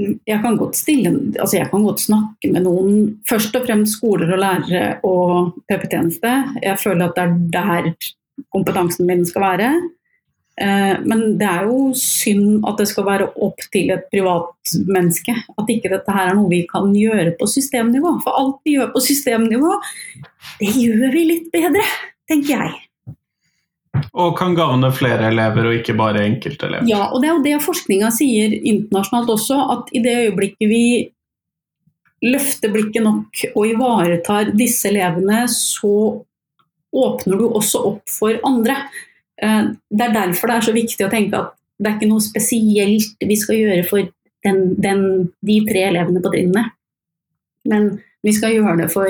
jeg 0.00 0.40
kan 0.40 0.56
godt 0.56 0.78
stille, 0.78 1.10
altså 1.36 1.58
jeg 1.58 1.68
kan 1.68 1.84
godt 1.84 2.00
snakke 2.00 2.50
med 2.52 2.64
noen, 2.64 2.92
først 3.28 3.56
og 3.58 3.66
fremst 3.66 3.98
skoler 3.98 4.32
og 4.32 4.40
lærere 4.40 4.84
og 5.04 5.58
PP-tjeneste. 5.68 6.32
Jeg 6.64 6.80
føler 6.80 7.08
at 7.08 7.18
det 7.18 7.24
er 7.26 7.34
der 7.56 7.90
kompetansen 8.54 9.08
min 9.10 9.26
skal 9.28 9.44
være. 9.44 9.70
Eh, 10.60 10.94
men 11.08 11.38
det 11.40 11.48
er 11.48 11.68
jo 11.70 11.90
synd 11.96 12.66
at 12.68 12.80
det 12.82 12.88
skal 12.90 13.06
være 13.06 13.30
opp 13.40 13.62
til 13.72 13.92
et 13.94 14.04
privatmenneske. 14.12 15.34
At 15.56 15.72
ikke 15.72 15.92
dette 15.92 16.16
her 16.16 16.32
er 16.32 16.36
noe 16.36 16.50
vi 16.52 16.62
kan 16.68 16.92
gjøre 16.96 17.32
på 17.40 17.48
systemnivå. 17.48 18.18
For 18.26 18.36
alt 18.36 18.60
vi 18.68 18.76
gjør 18.76 18.92
på 18.92 19.02
systemnivå, 19.04 19.72
det 20.60 20.74
gjør 20.76 21.08
vi 21.16 21.26
litt 21.32 21.50
bedre, 21.54 21.84
tenker 22.28 22.56
jeg. 22.58 22.78
Og 24.14 24.36
kan 24.38 24.54
gagne 24.54 24.90
flere 24.94 25.30
elever, 25.32 25.66
og 25.66 25.80
ikke 25.80 25.96
bare 25.98 26.22
enkeltelever. 26.28 26.86
Ja, 26.88 27.08
og 27.08 27.22
det 27.22 27.30
er 27.30 27.34
jo 27.34 27.44
det 27.46 27.56
forskninga 27.64 28.10
sier 28.14 28.52
internasjonalt 28.60 29.32
også, 29.34 29.58
at 29.74 29.90
i 29.96 30.02
det 30.04 30.16
øyeblikket 30.26 30.70
vi 30.70 30.84
løfter 32.20 32.72
blikket 32.72 33.02
nok 33.02 33.44
og 33.54 33.62
ivaretar 33.64 34.52
disse 34.52 34.90
elevene, 34.90 35.46
så 35.48 36.20
åpner 36.90 37.38
du 37.38 37.46
også 37.48 37.80
opp 37.94 38.12
for 38.12 38.36
andre. 38.46 38.76
Eh, 39.42 39.72
det 39.90 40.06
er 40.06 40.16
derfor 40.16 40.50
det 40.50 40.58
er 40.58 40.68
så 40.68 40.76
viktig 40.76 41.06
å 41.06 41.12
tenke 41.12 41.40
at 41.40 41.54
det 41.80 41.88
er 41.88 41.96
ikke 41.96 42.10
noe 42.10 42.24
spesielt 42.24 43.24
vi 43.24 43.36
skal 43.40 43.56
gjøre 43.56 43.84
for 43.88 44.10
den, 44.44 44.60
den, 44.80 45.02
de 45.46 45.56
tre 45.68 45.86
elevene 45.88 46.20
på 46.24 46.32
trinnet. 46.32 46.76
Men 47.68 47.94
vi 48.24 48.34
skal 48.36 48.54
gjøre 48.56 48.76
det 48.82 48.90
for 48.92 49.08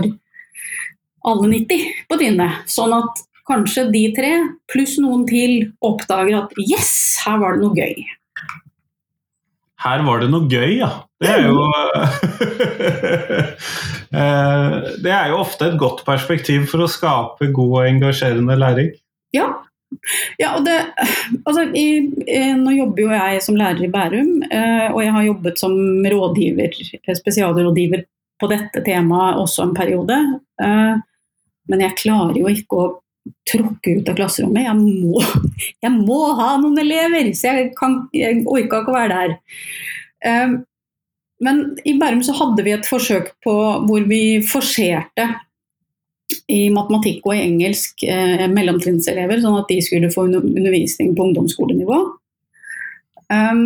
alle 1.31 1.51
90 1.51 2.07
på 2.11 2.19
trinnet. 2.21 2.63
Sånn 2.71 2.95
at 2.95 3.25
kanskje 3.51 3.89
de 3.91 4.05
tre, 4.15 4.33
pluss 4.71 4.97
noen 5.03 5.27
til, 5.29 5.73
oppdager 5.83 6.45
at 6.45 6.55
yes, 6.63 6.93
her 7.25 7.41
var 7.43 7.57
det 7.57 7.65
noe 7.65 7.75
gøy. 7.75 8.07
Her 9.81 10.03
var 10.05 10.21
det 10.21 10.29
noe 10.31 10.47
gøy, 10.51 10.77
ja. 10.83 10.91
Det 11.21 11.29
er 11.29 11.47
jo 11.49 11.61
eh, 14.21 14.77
Det 15.05 15.13
er 15.13 15.33
jo 15.33 15.41
ofte 15.41 15.67
et 15.69 15.77
godt 15.81 16.05
perspektiv 16.07 16.69
for 16.71 16.85
å 16.85 16.89
skape 16.91 17.51
god 17.57 17.75
og 17.81 17.89
engasjerende 17.89 18.57
læring. 18.61 18.93
Ja. 19.37 19.49
Ja 20.41 20.55
og 20.57 20.65
det, 20.67 20.77
altså, 21.45 21.67
i, 21.77 22.01
nå 22.59 22.75
jobber 22.77 23.05
jo 23.05 23.11
jeg 23.13 23.43
som 23.45 23.59
lærer 23.59 23.85
i 23.85 23.91
Bærum, 23.93 24.33
eh, 24.49 24.89
og 24.89 25.03
jeg 25.05 25.15
har 25.17 25.27
jobbet 25.27 25.61
som 25.61 25.77
rådgiver, 26.15 26.81
spesialrådgiver 27.19 28.07
på 28.41 28.49
dette 28.51 28.83
temaet 28.87 29.39
også 29.43 29.67
en 29.67 29.77
periode. 29.77 30.17
Eh, 30.63 30.95
men 31.71 31.85
jeg 31.85 31.99
klarer 32.01 32.41
jo 32.41 32.49
ikke 32.51 32.81
å 32.81 32.89
tråkke 33.47 33.99
ut 33.99 34.09
av 34.09 34.17
klasserommet. 34.19 34.65
Jeg 34.65 34.79
må, 34.81 35.21
jeg 35.85 35.93
må 35.99 36.23
ha 36.41 36.55
noen 36.63 36.81
elever, 36.83 37.31
så 37.37 37.55
jeg, 37.55 37.71
kan, 37.79 38.03
jeg 38.17 38.43
orka 38.49 38.83
ikke 38.83 38.95
å 38.95 38.97
være 38.97 39.21
der. 39.21 39.39
Men 41.41 41.61
i 41.89 41.95
Bærum 42.01 42.21
så 42.25 42.35
hadde 42.37 42.65
vi 42.67 42.75
et 42.75 42.89
forsøk 42.89 43.31
på 43.45 43.55
hvor 43.87 44.09
vi 44.09 44.41
forserte 44.45 45.29
i 46.51 46.63
matematikk 46.75 47.27
og 47.29 47.37
i 47.37 47.45
engelsk 47.45 48.05
eh, 48.07 48.47
mellomtrinnselever, 48.51 49.43
sånn 49.43 49.61
at 49.61 49.71
de 49.71 49.79
skulle 49.85 50.11
få 50.13 50.27
undervisning 50.29 51.15
på 51.17 51.29
ungdomsskolenivå. 51.29 52.01
Um, 53.31 53.65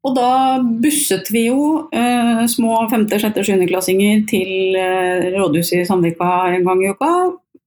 og 0.00 0.14
da 0.16 0.30
busset 0.80 1.28
vi 1.32 1.46
jo 1.50 1.90
eh, 1.92 2.46
små 2.48 2.78
5., 2.88 3.04
6., 3.12 3.42
7. 3.44 3.66
klassinger 3.68 4.22
til 4.30 4.78
eh, 4.80 5.28
rådhuset 5.34 5.82
i 5.82 5.88
Sandvika 5.88 6.30
en 6.54 6.64
gang 6.64 6.80
i 6.84 6.94
uka. 6.94 7.10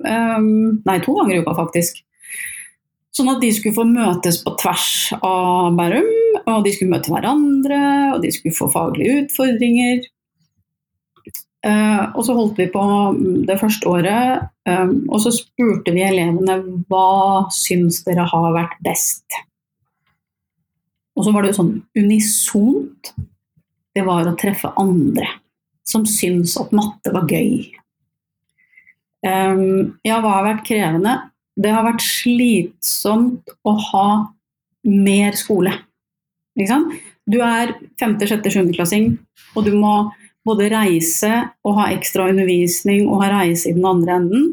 Um, 0.03 0.81
nei, 0.87 0.97
to 1.03 1.13
ganger 1.19 1.37
i 1.37 1.43
uka, 1.43 1.53
faktisk. 1.59 2.01
Sånn 3.13 3.29
at 3.29 3.43
de 3.43 3.51
skulle 3.53 3.77
få 3.77 3.85
møtes 3.85 4.39
på 4.41 4.55
tvers 4.57 4.87
av 5.19 5.75
Bærum, 5.77 6.09
og 6.49 6.63
de 6.65 6.73
skulle 6.73 6.95
møte 6.95 7.13
hverandre, 7.13 7.81
og 8.15 8.23
de 8.23 8.31
skulle 8.33 8.57
få 8.57 8.71
faglige 8.73 9.27
utfordringer. 9.27 10.01
Uh, 11.63 12.11
og 12.11 12.25
så 12.27 12.33
holdt 12.35 12.57
vi 12.59 12.67
på 12.71 12.81
det 13.47 13.55
første 13.61 13.87
året, 13.87 14.49
um, 14.67 14.97
og 15.07 15.21
så 15.23 15.31
spurte 15.31 15.93
vi 15.95 16.03
elevene 16.03 16.57
hva 16.91 17.45
syns 17.55 18.01
dere 18.03 18.25
har 18.27 18.49
vært 18.55 18.75
best. 18.83 19.37
Og 21.15 21.23
så 21.23 21.31
var 21.31 21.45
det 21.45 21.53
jo 21.53 21.59
sånn 21.61 21.75
unisont. 21.95 23.13
Det 23.95 24.03
var 24.03 24.27
å 24.27 24.35
treffe 24.39 24.73
andre 24.81 25.29
som 25.87 26.03
syns 26.09 26.57
at 26.59 26.73
matte 26.75 27.13
var 27.13 27.29
gøy. 27.31 27.69
Um, 29.23 29.95
ja, 30.03 30.19
hva 30.19 30.39
har 30.39 30.47
vært 30.49 30.65
krevende? 30.67 31.15
Det 31.55 31.71
har 31.71 31.85
vært 31.85 32.03
slitsomt 32.03 33.53
å 33.63 33.75
ha 33.91 34.07
mer 34.83 35.37
skole. 35.39 35.77
Du 36.59 37.39
er 37.39 37.71
5., 38.01 38.17
6., 38.19 38.51
7. 38.51 38.73
klassing, 38.75 39.13
og 39.55 39.69
du 39.69 39.77
må 39.77 39.93
både 40.45 40.69
reise 40.73 41.31
og 41.63 41.77
ha 41.79 41.89
ekstra 41.95 42.29
undervisning 42.31 43.07
og 43.07 43.23
ha 43.23 43.31
reise 43.39 43.71
i 43.71 43.75
den 43.77 43.85
andre 43.87 44.17
enden. 44.19 44.49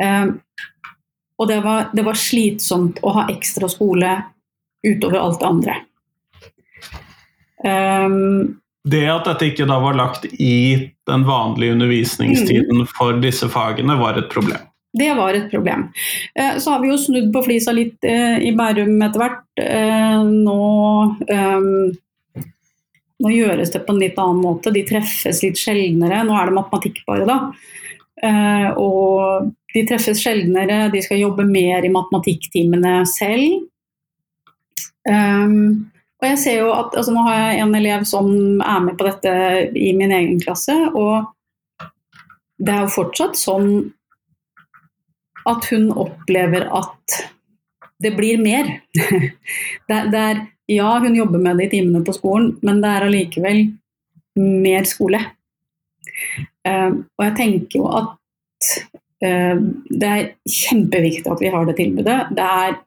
Eh, 0.00 0.26
og 1.38 1.50
det 1.50 1.60
var, 1.64 1.88
det 1.94 2.04
var, 2.06 2.18
slitsomt 2.18 3.00
å 3.02 3.14
ha 3.16 3.26
ekstra 3.32 3.70
skole 3.70 4.12
utover 4.86 5.18
alt 5.18 5.40
det 5.40 5.48
andre. 5.50 5.78
Eh, 7.64 8.20
det 8.84 9.06
at 9.08 9.24
dette 9.30 9.48
ikke 9.48 9.66
da 9.68 9.78
var 9.80 9.96
lagt 9.96 10.26
i 10.28 10.92
den 11.08 11.24
vanlige 11.24 11.72
undervisningstiden 11.72 12.84
mm. 12.84 12.88
for 12.92 13.16
disse 13.22 13.48
fagene, 13.48 13.96
var 14.00 14.20
et 14.20 14.30
problem. 14.32 14.70
Det 14.94 15.10
var 15.14 15.34
et 15.34 15.50
problem. 15.50 15.88
Eh, 16.34 16.58
så 16.58 16.70
har 16.70 16.82
vi 16.82 16.92
jo 16.92 16.98
snudd 17.00 17.32
på 17.34 17.42
flisa 17.48 17.72
litt 17.74 18.04
eh, 18.06 18.36
i 18.46 18.52
Bærum 18.54 19.00
etter 19.02 19.22
hvert. 19.24 19.46
Eh, 19.58 20.20
nå, 20.22 20.58
nå, 23.22 23.30
gjøres 23.30 23.72
det 23.74 23.84
på 23.86 23.94
en 23.94 24.02
litt 24.02 24.18
annen 24.20 24.42
måte. 24.42 24.72
De 24.74 24.84
treffes 24.88 25.42
litt 25.44 25.60
sjeldnere. 25.60 26.22
Nå 26.26 26.36
er 26.38 26.50
det 26.50 26.58
matematikk 26.58 27.02
bare, 27.08 27.26
da. 27.28 27.38
Og 28.80 29.50
de 29.74 29.82
treffes 29.88 30.22
sjeldnere, 30.22 30.88
de 30.92 31.02
skal 31.04 31.20
jobbe 31.20 31.44
mer 31.46 31.84
i 31.84 31.92
matematikktimene 31.92 33.00
selv. 33.10 33.64
Og 36.24 36.28
jeg 36.30 36.40
ser 36.40 36.60
jo 36.62 36.70
at 36.72 36.94
altså 36.96 37.12
Nå 37.12 37.22
har 37.26 37.40
jeg 37.40 37.60
en 37.60 37.74
elev 37.76 38.06
som 38.08 38.28
er 38.64 38.80
med 38.86 38.96
på 38.96 39.04
dette 39.08 39.34
i 39.76 39.90
min 39.96 40.14
egen 40.14 40.40
klasse, 40.40 40.72
og 40.96 41.28
det 42.56 42.72
er 42.72 42.86
jo 42.86 42.94
fortsatt 42.94 43.36
sånn 43.36 43.70
at 45.44 45.66
hun 45.68 45.90
opplever 45.92 46.64
at 46.72 47.18
det 48.00 48.14
blir 48.16 48.40
mer. 48.40 48.70
det, 49.88 49.98
det 50.14 50.22
er, 50.22 50.40
ja, 50.70 50.98
hun 50.98 51.16
jobber 51.16 51.38
med 51.42 51.58
det 51.60 51.68
i 51.68 51.72
timene 51.76 52.04
på 52.04 52.14
skolen, 52.16 52.54
men 52.64 52.80
det 52.82 52.90
er 52.90 53.06
allikevel 53.08 53.60
mer 54.40 54.88
skole. 54.88 55.20
Uh, 56.64 57.04
og 57.18 57.24
jeg 57.26 57.36
tenker 57.38 57.80
jo 57.80 57.88
at 57.92 58.70
uh, 59.24 59.60
det 59.90 60.10
er 60.10 60.32
kjempeviktig 60.48 61.28
at 61.30 61.44
vi 61.44 61.52
har 61.52 61.68
det 61.68 61.76
tilbudet. 61.80 62.18
Det 62.36 62.48
er 62.64 62.78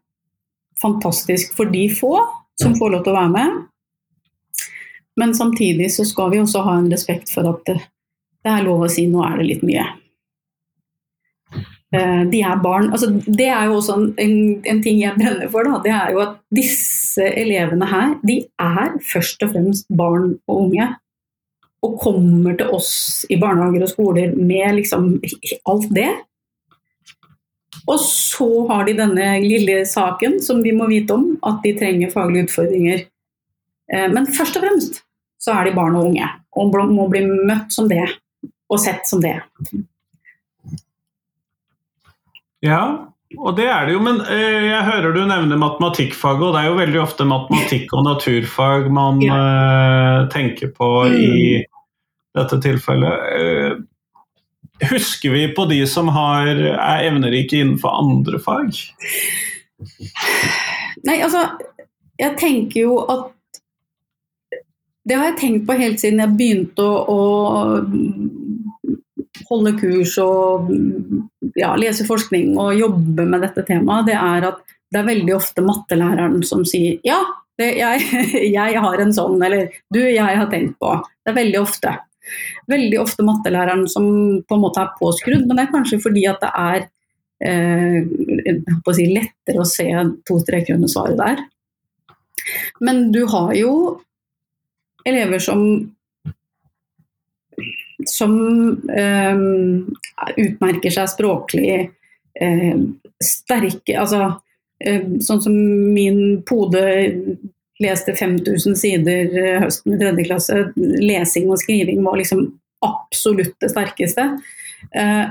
fantastisk 0.82 1.54
for 1.58 1.70
de 1.74 1.88
få 1.94 2.16
som 2.62 2.76
får 2.78 2.94
lov 2.94 3.06
til 3.06 3.14
å 3.14 3.20
være 3.20 3.34
med. 3.36 3.62
Men 5.18 5.34
samtidig 5.38 5.92
så 5.94 6.06
skal 6.06 6.34
vi 6.34 6.42
også 6.42 6.62
ha 6.66 6.76
en 6.78 6.92
respekt 6.94 7.32
for 7.34 7.50
at 7.50 7.64
det, 7.70 7.78
det 8.46 8.54
er 8.54 8.66
lov 8.66 8.86
å 8.86 8.92
si 8.92 9.08
nå 9.10 9.24
er 9.26 9.40
det 9.40 9.48
litt 9.52 9.66
mye. 9.66 9.86
Eh, 11.96 12.24
de 12.32 12.42
er 12.44 12.60
barn. 12.64 12.90
Altså, 12.92 13.10
det 13.26 13.48
er 13.48 13.66
jo 13.70 13.78
også 13.80 13.96
en, 14.20 14.36
en, 14.68 14.84
ting 14.84 15.00
jeg 15.00 15.16
brenner 15.16 15.50
for. 15.52 15.68
Da. 15.68 15.80
Det 15.86 15.94
er 15.96 16.14
jo 16.16 16.24
at 16.26 16.38
disse 16.56 17.24
elevene 17.24 17.88
her, 17.88 18.16
de 18.28 18.42
er 18.60 18.98
først 19.12 19.44
og 19.46 19.54
fremst 19.56 19.88
barn 19.98 20.34
og 20.48 20.64
unge. 20.68 20.90
Og 21.86 22.00
kommer 22.02 22.58
til 22.58 22.74
oss 22.74 23.26
i 23.32 23.38
barnehager 23.40 23.86
og 23.86 23.94
skoler 23.94 24.34
med 24.36 24.82
liksom 24.82 25.14
alt 25.70 25.92
det. 25.96 26.10
Og 27.88 28.00
så 28.04 28.50
har 28.68 28.84
de 28.84 28.98
denne 28.98 29.28
lille 29.46 29.84
saken 29.88 30.42
som 30.44 30.60
vi 30.66 30.74
må 30.76 30.90
vite 30.92 31.16
om, 31.16 31.38
at 31.46 31.62
de 31.64 31.76
trenger 31.78 32.12
faglige 32.12 32.50
utfordringer. 32.50 33.06
Eh, 33.94 34.08
men 34.12 34.28
først 34.28 34.60
og 34.60 34.68
fremst 34.68 35.04
så 35.40 35.54
er 35.54 35.70
de 35.70 35.78
barn 35.78 35.96
og 35.96 36.10
unge, 36.10 36.28
og 36.58 36.74
må 36.92 37.06
bli 37.08 37.22
møtt 37.24 37.72
som 37.72 37.88
det, 37.88 38.04
og 38.68 38.82
sett 38.82 39.08
som 39.08 39.22
det. 39.24 39.38
Ja, 42.66 42.82
og 43.36 43.58
det 43.58 43.66
er 43.68 43.88
det 43.88 43.98
jo, 43.98 44.02
men 44.04 44.22
eh, 44.32 44.70
jeg 44.70 44.86
hører 44.88 45.12
du 45.12 45.20
nevner 45.28 45.60
matematikkfaget, 45.60 46.46
og 46.48 46.54
det 46.56 46.62
er 46.62 46.70
jo 46.70 46.80
veldig 46.80 47.02
ofte 47.04 47.28
matematikk 47.28 47.92
og 47.98 48.06
naturfag 48.08 48.88
man 48.94 49.20
ja. 49.24 49.36
uh, 49.36 50.20
tenker 50.32 50.72
på 50.78 50.88
mm. 51.12 51.18
i 51.20 51.34
dette 52.38 52.60
tilfellet. 52.64 53.28
Eh, 53.36 54.88
husker 54.94 55.36
vi 55.36 55.44
på 55.58 55.68
de 55.68 55.82
som 55.90 56.08
har, 56.16 56.48
er 56.56 57.08
evnerike 57.10 57.60
innenfor 57.60 58.00
andre 58.00 58.40
fag? 58.40 58.80
Nei, 61.06 61.20
altså 61.22 61.44
Jeg 62.18 62.34
tenker 62.42 62.80
jo 62.82 62.96
at 63.14 63.28
Det 65.06 65.14
har 65.14 65.28
jeg 65.30 65.36
tenkt 65.38 65.68
på 65.68 65.76
helt 65.78 66.02
siden 66.02 66.24
jeg 66.24 66.34
begynte 66.40 66.82
å, 66.82 66.96
å 67.14 67.20
holde 69.48 69.74
kurs 69.80 70.16
og 70.22 70.72
ja, 71.58 71.74
lese 71.80 72.06
forskning 72.08 72.56
og 72.60 72.76
jobbe 72.78 73.26
med 73.28 73.46
dette 73.46 73.64
temaet. 73.68 74.10
Det 74.10 74.18
er 74.18 74.50
at 74.52 74.64
det 74.92 75.02
er 75.02 75.10
veldig 75.10 75.36
ofte 75.36 75.64
mattelæreren 75.66 76.42
som 76.48 76.64
sier 76.68 77.02
ja, 77.08 77.20
det, 77.60 77.72
jeg, 77.80 78.04
jeg, 78.58 78.82
har 78.84 79.02
en 79.04 79.16
sånn, 79.16 79.40
eller 79.44 79.72
du, 79.94 80.02
jeg 80.04 80.42
har 80.42 80.52
tenkt 80.52 80.78
på. 80.82 80.94
Det 81.24 81.34
er 81.34 81.40
veldig 81.40 81.62
ofte. 81.64 81.96
Veldig 82.72 83.00
ofte 83.02 83.26
mattelæreren 83.26 83.86
som 83.92 84.08
på 84.44 84.58
en 84.58 84.64
måte 84.64 84.84
er 84.84 84.96
påskrudd, 85.00 85.46
men 85.48 85.58
det 85.58 85.68
er 85.68 85.74
kanskje 85.74 86.02
fordi 86.04 86.26
at 86.30 86.44
det 86.44 86.52
er 86.54 86.88
eh, 87.48 88.58
å 88.84 88.96
si, 88.96 89.08
lettere 89.14 89.64
å 89.64 89.70
se 89.70 89.88
to 90.28 90.40
streker 90.44 90.78
under 90.78 90.92
svaret 90.92 91.20
der. 91.20 91.46
Men 92.84 93.10
du 93.12 93.24
har 93.32 93.54
jo 93.58 93.72
elever 95.08 95.42
som 95.44 95.64
som 98.06 98.34
eh, 98.94 99.40
utmerker 100.38 100.94
seg 100.94 101.10
språklig 101.10 101.72
eh, 102.38 102.76
sterke 103.24 103.96
Altså 103.98 104.20
eh, 104.84 105.06
sånn 105.24 105.42
som 105.42 105.56
min 105.96 106.44
pode 106.46 106.84
leste 107.82 108.14
5000 108.18 108.78
sider 108.78 109.34
eh, 109.38 109.60
høsten 109.64 109.96
i 109.96 110.00
tredje 110.02 110.28
klasse. 110.30 110.62
Lesing 110.78 111.50
og 111.50 111.62
skriving 111.62 112.04
var 112.06 112.20
liksom 112.20 112.48
absolutt 112.86 113.56
det 113.64 113.72
sterkeste. 113.74 114.30
Eh, 114.94 115.26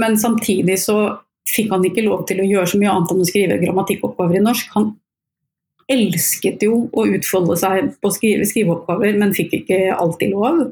men 0.00 0.18
samtidig 0.18 0.78
så 0.82 0.98
fikk 1.50 1.72
han 1.74 1.84
ikke 1.86 2.06
lov 2.06 2.26
til 2.28 2.42
å 2.42 2.46
gjøre 2.46 2.70
så 2.72 2.78
mye 2.78 2.92
annet 2.92 3.14
enn 3.14 3.22
å 3.24 3.28
skrive 3.28 3.58
grammatikkoppgaver 3.62 4.38
i 4.38 4.44
norsk. 4.44 4.70
Han 4.76 4.92
elsket 5.90 6.62
jo 6.62 6.84
å 6.94 7.06
utfolde 7.10 7.56
seg 7.58 7.90
på 7.98 8.12
skrive, 8.14 8.46
skriveoppgaver, 8.46 9.16
men 9.18 9.34
fikk 9.34 9.56
ikke 9.62 9.80
alltid 9.96 10.36
lov. 10.36 10.68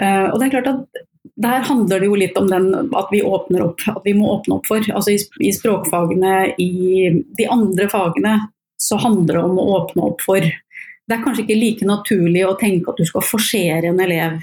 Uh, 0.00 0.30
og 0.32 0.38
det 0.38 0.46
er 0.46 0.54
klart 0.56 0.70
at 0.72 1.02
Der 1.42 1.64
handler 1.66 2.00
det 2.00 2.06
jo 2.08 2.16
litt 2.18 2.36
om 2.38 2.48
den, 2.50 2.66
at 2.98 3.10
vi 3.12 3.22
åpner 3.24 3.62
opp, 3.64 3.82
at 3.88 4.02
vi 4.04 4.12
må 4.14 4.28
åpne 4.34 4.58
opp 4.58 4.66
for. 4.68 4.84
altså 4.92 5.14
I, 5.14 5.18
i 5.48 5.52
språkfagene, 5.54 6.54
i 6.60 7.08
de 7.38 7.46
andre 7.50 7.86
fagene, 7.90 8.34
så 8.76 8.98
handler 9.00 9.38
det 9.38 9.44
om 9.46 9.58
å 9.58 9.66
åpne 9.78 10.08
opp 10.10 10.24
for. 10.24 10.42
Det 10.42 11.16
er 11.16 11.22
kanskje 11.24 11.44
ikke 11.46 11.58
like 11.58 11.88
naturlig 11.88 12.42
å 12.46 12.56
tenke 12.60 12.92
at 12.92 13.00
du 13.00 13.06
skal 13.08 13.24
forsere 13.26 13.90
en 13.90 14.02
elev 14.02 14.40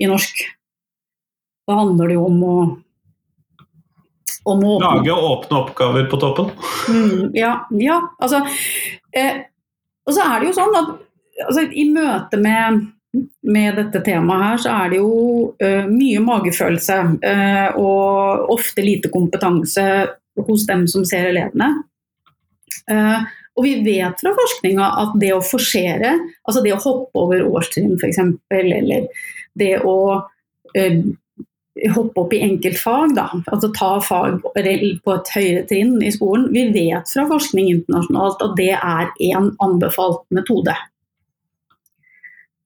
i 0.00 0.08
norsk. 0.10 0.42
Da 1.68 1.78
handler 1.80 2.10
det 2.10 2.18
jo 2.18 2.26
om 2.26 2.42
å 2.48 2.56
om 4.44 4.64
å 4.64 4.74
åpne. 4.76 4.88
Lage 4.98 5.14
åpne 5.28 5.60
oppgaver 5.62 6.08
på 6.10 6.20
toppen? 6.20 6.50
Mm, 6.88 7.30
ja, 7.36 7.54
ja, 7.80 8.00
altså 8.18 8.42
eh, 9.16 9.44
Og 10.04 10.12
så 10.12 10.26
er 10.26 10.40
det 10.40 10.50
jo 10.50 10.56
sånn 10.58 10.76
at 10.80 10.90
altså, 11.46 11.64
i 11.64 11.86
møte 11.92 12.40
med, 12.40 12.82
med 13.46 13.78
dette 13.78 14.02
temaet 14.04 14.44
her, 14.44 14.60
så 14.64 14.74
er 14.74 14.92
det 14.92 15.00
jo 15.00 15.14
uh, 15.62 15.86
mye 15.90 16.20
magefølelse 16.24 16.98
uh, 17.22 17.78
og 17.80 18.52
ofte 18.54 18.84
lite 18.84 19.10
kompetanse 19.12 19.86
hos 20.48 20.66
dem 20.68 20.86
som 20.90 21.06
ser 21.08 21.30
elevene. 21.30 21.70
Uh, 22.90 23.22
og 23.54 23.66
vi 23.68 23.74
vet 23.86 24.18
fra 24.18 24.32
forskninga 24.34 24.86
at 25.04 25.18
det 25.22 25.30
å 25.34 25.42
forsere, 25.44 26.16
altså 26.42 26.62
det 26.64 26.74
å 26.74 26.82
hoppe 26.82 27.26
over 27.26 27.44
årstrinn 27.46 27.94
f.eks., 28.00 28.18
eller 28.50 29.06
det 29.54 29.76
å 29.86 29.98
hoppe 31.94 32.22
opp 32.22 32.32
i 32.34 32.40
enkeltfag, 32.42 33.14
da, 33.16 33.28
altså 33.50 33.70
ta 33.74 33.92
fag 34.02 34.40
på 34.42 34.62
et 34.62 35.30
høyere 35.34 35.62
trinn 35.70 35.96
i 36.02 36.10
skolen. 36.14 36.48
Vi 36.54 36.68
vet 36.74 37.10
fra 37.10 37.26
forskning 37.30 37.70
internasjonalt 37.70 38.42
at 38.46 38.58
det 38.58 38.72
er 38.74 39.10
en 39.30 39.50
anbefalt 39.62 40.22
metode. 40.34 40.74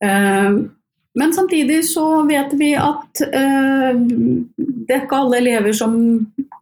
Eh, 0.05 0.59
men 1.19 1.33
samtidig 1.35 1.83
så 1.89 2.23
vet 2.29 2.53
vi 2.61 2.73
at 2.79 3.23
eh, 3.27 3.97
det 4.59 4.95
er 4.95 5.05
ikke 5.05 5.19
alle 5.19 5.41
elever 5.41 5.75
som 5.75 5.97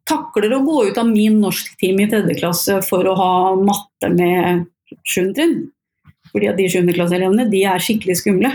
takler 0.09 0.55
å 0.57 0.62
gå 0.64 0.79
ut 0.88 1.01
av 1.01 1.09
min 1.11 1.40
norsktime 1.42 2.07
i 2.07 2.11
tredje 2.11 2.38
klasse 2.38 2.79
for 2.87 3.05
å 3.05 3.16
ha 3.18 3.33
matte 3.59 4.12
med 4.14 4.68
sjuende 5.05 5.37
trinn. 5.37 5.57
Fordi 6.33 6.49
at 6.51 6.59
de 6.59 6.66
sjuendeklasseelevene, 6.68 7.46
de 7.49 7.62
er 7.64 7.81
skikkelig 7.81 8.18
skumle. 8.20 8.51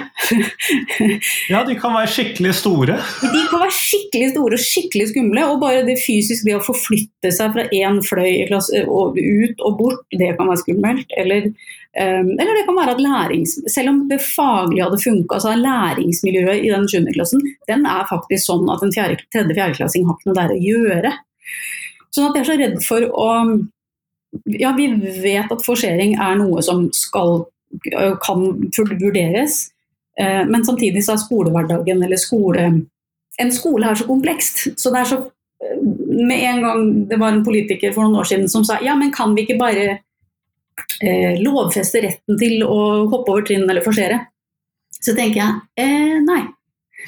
ja, 1.53 1.61
de 1.65 1.75
kan 1.79 1.95
være 1.95 2.11
skikkelig 2.13 2.51
store. 2.59 2.97
De 3.23 3.41
kan 3.49 3.63
være 3.63 3.73
skikkelig 3.73 4.27
store 4.35 4.57
og 4.59 4.63
skikkelig 4.65 5.07
skumle. 5.09 5.45
Og 5.49 5.61
bare 5.63 5.85
det 5.87 5.97
fysisk, 6.03 6.45
det 6.45 6.59
å 6.59 6.65
forflytte 6.65 7.31
seg 7.33 7.55
fra 7.55 7.65
én 7.73 8.01
fløy 8.05 8.43
klasse, 8.51 8.83
og 8.85 9.17
ut 9.17 9.65
og 9.65 9.79
bort, 9.79 10.03
det 10.13 10.33
kan 10.37 10.51
være 10.51 10.61
skummelt. 10.61 11.15
Eller, 11.17 11.49
eller 11.97 12.55
det 12.55 12.63
kan 12.67 12.77
være 12.77 12.93
at 12.95 13.01
lærings... 13.03 13.57
Selv 13.73 13.91
om 13.91 13.97
det 14.07 14.21
faglige 14.23 14.85
hadde 14.85 15.01
funka, 15.03 15.41
så 15.43 15.51
er 15.51 15.63
læringsmiljøet 15.63 16.63
i 16.63 16.71
den 16.71 16.87
sjuendeklassen 16.87 17.43
den 17.67 17.83
er 17.89 18.07
faktisk 18.07 18.45
sånn 18.47 18.69
at 18.71 18.85
en 18.85 18.93
tredje-fjerdeklassing 18.95 20.07
har 20.07 20.15
ikke 20.15 20.29
noe 20.29 20.39
der 20.39 20.53
å 20.55 20.61
gjøre. 20.61 21.11
Sånn 22.15 22.29
at 22.29 22.37
jeg 22.37 22.45
er 22.45 22.49
så 22.49 22.57
redd 22.61 22.77
for 22.85 23.07
å 23.11 23.29
ja, 24.47 24.71
vi 24.77 24.87
vet 25.19 25.51
at 25.51 25.65
forsering 25.65 26.15
er 26.15 26.37
noe 26.39 26.63
som 26.63 26.85
skal 26.95 27.41
kan 28.23 28.71
vurderes. 28.99 29.71
Eh, 30.19 30.45
men 30.47 30.65
samtidig 30.65 31.03
så 31.05 31.15
er 31.15 31.23
skolehverdagen 31.23 32.03
eller 32.03 32.19
skole 32.19 32.65
En 33.39 33.51
skole 33.51 33.87
er 33.87 33.95
så 33.95 34.05
komplekst. 34.05 34.79
Så 34.79 34.91
det 34.91 34.99
er 34.99 35.05
så 35.05 35.19
Med 36.11 36.43
en 36.43 36.61
gang 36.61 36.81
det 37.07 37.19
var 37.19 37.31
en 37.31 37.45
politiker 37.45 37.93
for 37.93 38.03
noen 38.03 38.19
år 38.19 38.27
siden 38.27 38.49
som 38.49 38.63
sa 38.65 38.79
ja, 38.83 38.95
men 38.95 39.13
kan 39.13 39.35
vi 39.35 39.45
ikke 39.45 39.59
bare 39.59 40.01
lovfeste 41.41 42.01
retten 42.03 42.37
til 42.39 42.65
å 42.65 43.07
hoppe 43.11 43.33
over 43.33 43.45
trinn 43.47 43.67
eller 43.67 43.83
forsere? 43.85 44.19
Så 45.01 45.15
tenker 45.17 45.41
jeg 45.41 45.61
eh, 45.81 46.17
nei. 46.25 46.43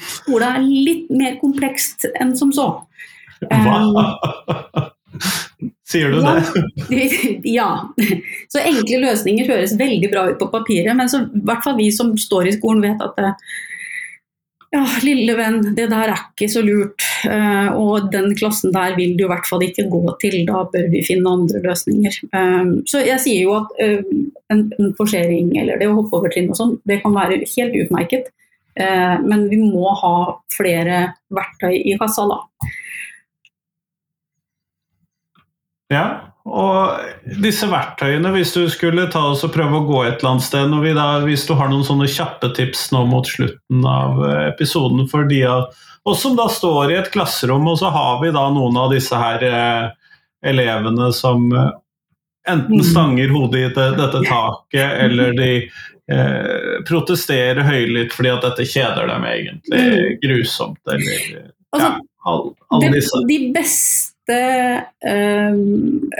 Skolen 0.02 0.56
er 0.56 0.64
litt 0.64 1.12
mer 1.14 1.36
komplekst 1.38 2.08
enn 2.18 2.34
som 2.38 2.50
så. 2.54 2.66
Hva? 3.44 4.88
Sier 5.86 6.10
du 6.10 6.18
det? 6.24 6.98
ja. 7.58 7.68
Så 8.50 8.62
enkle 8.62 9.02
løsninger 9.04 9.48
høres 9.52 9.76
veldig 9.78 10.10
bra 10.10 10.26
ut 10.32 10.40
på 10.40 10.50
papiret, 10.50 10.96
men 10.98 11.10
så, 11.10 11.22
i 11.28 11.44
hvert 11.46 11.62
fall 11.66 11.78
vi 11.78 11.90
som 11.94 12.14
står 12.18 12.50
i 12.50 12.56
skolen 12.56 12.82
vet 12.82 13.04
at 13.04 13.20
det, 13.20 13.34
ja, 14.74 14.82
lille 15.06 15.36
venn, 15.38 15.60
det 15.76 15.86
der 15.92 16.10
er 16.10 16.22
ikke 16.32 16.48
så 16.50 16.62
lurt. 16.64 17.04
Uh, 17.24 17.70
og 17.78 18.10
den 18.12 18.32
klassen 18.38 18.74
der 18.74 18.96
vil 18.98 19.14
du 19.18 19.24
i 19.24 19.30
hvert 19.30 19.46
fall 19.48 19.62
ikke 19.64 19.86
gå 19.92 20.02
til. 20.22 20.40
Da 20.48 20.64
bør 20.72 20.88
vi 20.92 21.04
finne 21.06 21.30
andre 21.30 21.62
løsninger. 21.64 22.18
Um, 22.34 22.72
så 22.90 23.04
jeg 23.04 23.22
sier 23.22 23.46
jo 23.46 23.54
at 23.60 23.74
uh, 23.78 24.02
en, 24.52 24.64
forsering 24.98 25.54
eller 25.60 25.78
det 25.80 25.90
å 25.90 25.98
hoppe 26.00 26.18
over 26.18 26.32
trinn 26.34 26.50
og 26.52 26.58
sånn, 26.58 26.78
det 26.90 27.00
kan 27.04 27.14
være 27.14 27.44
helt 27.44 27.78
utmerket. 27.84 28.32
Men 28.74 29.44
vi 29.46 29.54
må 29.62 29.86
ha 30.00 30.16
flere 30.50 30.96
verktøy 31.30 31.76
i 31.78 31.92
kassa, 31.94 32.24
da. 32.26 32.40
Ja, 35.94 36.06
og 36.44 37.30
disse 37.40 37.66
verktøyene, 37.70 38.28
hvis 38.34 38.52
du 38.52 38.66
skulle 38.68 39.06
ta 39.12 39.22
oss 39.30 39.46
og 39.46 39.54
prøve 39.54 39.78
å 39.78 39.86
gå 39.88 40.02
et 40.04 40.18
eller 40.18 40.34
annet 40.34 40.44
sted 40.44 40.74
da, 40.98 41.06
Hvis 41.24 41.46
du 41.48 41.54
har 41.56 41.70
noen 41.72 41.86
sånne 41.86 42.08
kjappe 42.10 42.52
tips 42.56 42.90
nå 42.92 43.06
mot 43.08 43.28
slutten 43.28 43.86
av 43.88 44.20
eh, 44.28 44.42
episoden 44.50 45.08
for 45.08 45.24
de 45.30 45.40
av 45.48 45.72
oss 46.04 46.20
som 46.20 46.36
da 46.36 46.50
står 46.52 46.92
i 46.92 46.98
et 47.00 47.10
klasserom, 47.14 47.64
og 47.64 47.78
så 47.80 47.88
har 47.88 48.20
vi 48.20 48.34
da 48.34 48.44
noen 48.52 48.76
av 48.76 48.92
disse 48.92 49.16
her 49.16 49.46
eh, 49.48 49.88
elevene 50.44 51.08
som 51.16 51.48
eh, 51.48 51.72
enten 52.52 52.82
mm. 52.82 52.86
stanger 52.92 53.32
hodet 53.32 53.62
i 53.62 53.72
det, 53.72 53.88
dette 53.96 54.24
taket, 54.28 54.98
eller 55.06 55.32
de 55.38 55.50
eh, 55.64 56.80
protesterer 56.84 57.64
høylytt 57.64 58.12
fordi 58.12 58.34
at 58.34 58.44
dette 58.50 58.68
kjeder 58.68 59.08
dem 59.08 59.24
egentlig 59.32 59.80
mm. 59.80 60.18
grusomt, 60.26 60.82
eller 60.92 61.54
altså, 61.72 61.94
ja, 61.96 62.36
alle 62.68 62.92
disse. 62.98 63.24
De 63.32 63.46
beste 63.56 64.13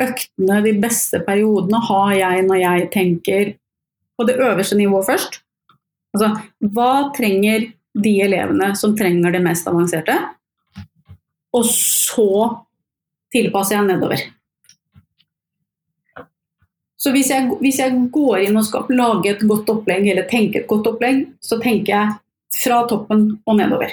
øktene, 0.05 0.61
de 0.65 0.73
beste 0.81 1.21
periodene, 1.25 1.81
har 1.89 2.13
jeg 2.19 2.43
når 2.49 2.59
jeg 2.61 2.91
tenker 2.93 3.55
på 4.17 4.27
det 4.29 4.37
øverste 4.39 4.77
nivået 4.79 5.07
først. 5.09 5.41
Altså, 6.15 6.31
hva 6.75 7.11
trenger 7.17 7.73
de 8.05 8.15
elevene 8.23 8.75
som 8.79 8.97
trenger 8.97 9.35
det 9.35 9.43
mest 9.43 9.67
avanserte? 9.71 10.15
Og 11.55 11.65
så 11.71 12.31
tilpasser 13.35 13.79
jeg 13.79 13.89
nedover. 13.89 14.23
Så 16.99 17.11
hvis 17.13 17.29
jeg, 17.31 17.51
hvis 17.61 17.79
jeg, 17.83 17.93
går 18.13 18.47
inn 18.47 18.57
og 18.57 18.65
skal 18.65 18.89
lage 18.97 19.35
et 19.35 19.43
godt 19.45 19.69
opplegg, 19.69 20.07
eller 20.09 20.25
tenke 20.31 20.63
et 20.63 20.71
godt 20.71 20.87
opplegg, 20.89 21.27
så 21.43 21.59
tenker 21.61 21.93
jeg 21.93 22.15
fra 22.55 22.85
toppen 22.89 23.27
og 23.45 23.59
nedover. 23.59 23.93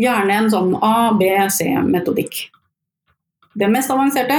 Gjerne 0.00 0.36
en 0.36 0.50
sånn 0.52 0.76
A, 0.86 1.10
B, 1.18 1.32
C-metodikk 1.50 2.44
det 3.58 3.68
mest 3.70 3.90
avanserte. 3.92 4.38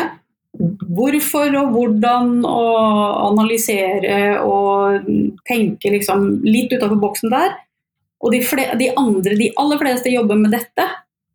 Hvorfor 0.91 1.53
og 1.61 1.71
hvordan 1.75 2.41
å 2.47 2.63
analysere 3.29 4.41
og 4.43 5.07
tenke 5.47 5.93
liksom 5.93 6.41
litt 6.43 6.73
utafor 6.73 6.99
boksen 6.99 7.31
der. 7.31 7.55
Og 8.21 8.35
de, 8.35 8.41
fle, 8.45 8.67
de 8.77 8.91
andre, 8.99 9.37
de 9.39 9.49
aller 9.57 9.79
fleste 9.81 10.11
jobber 10.13 10.37
med 10.37 10.53
dette. 10.53 10.85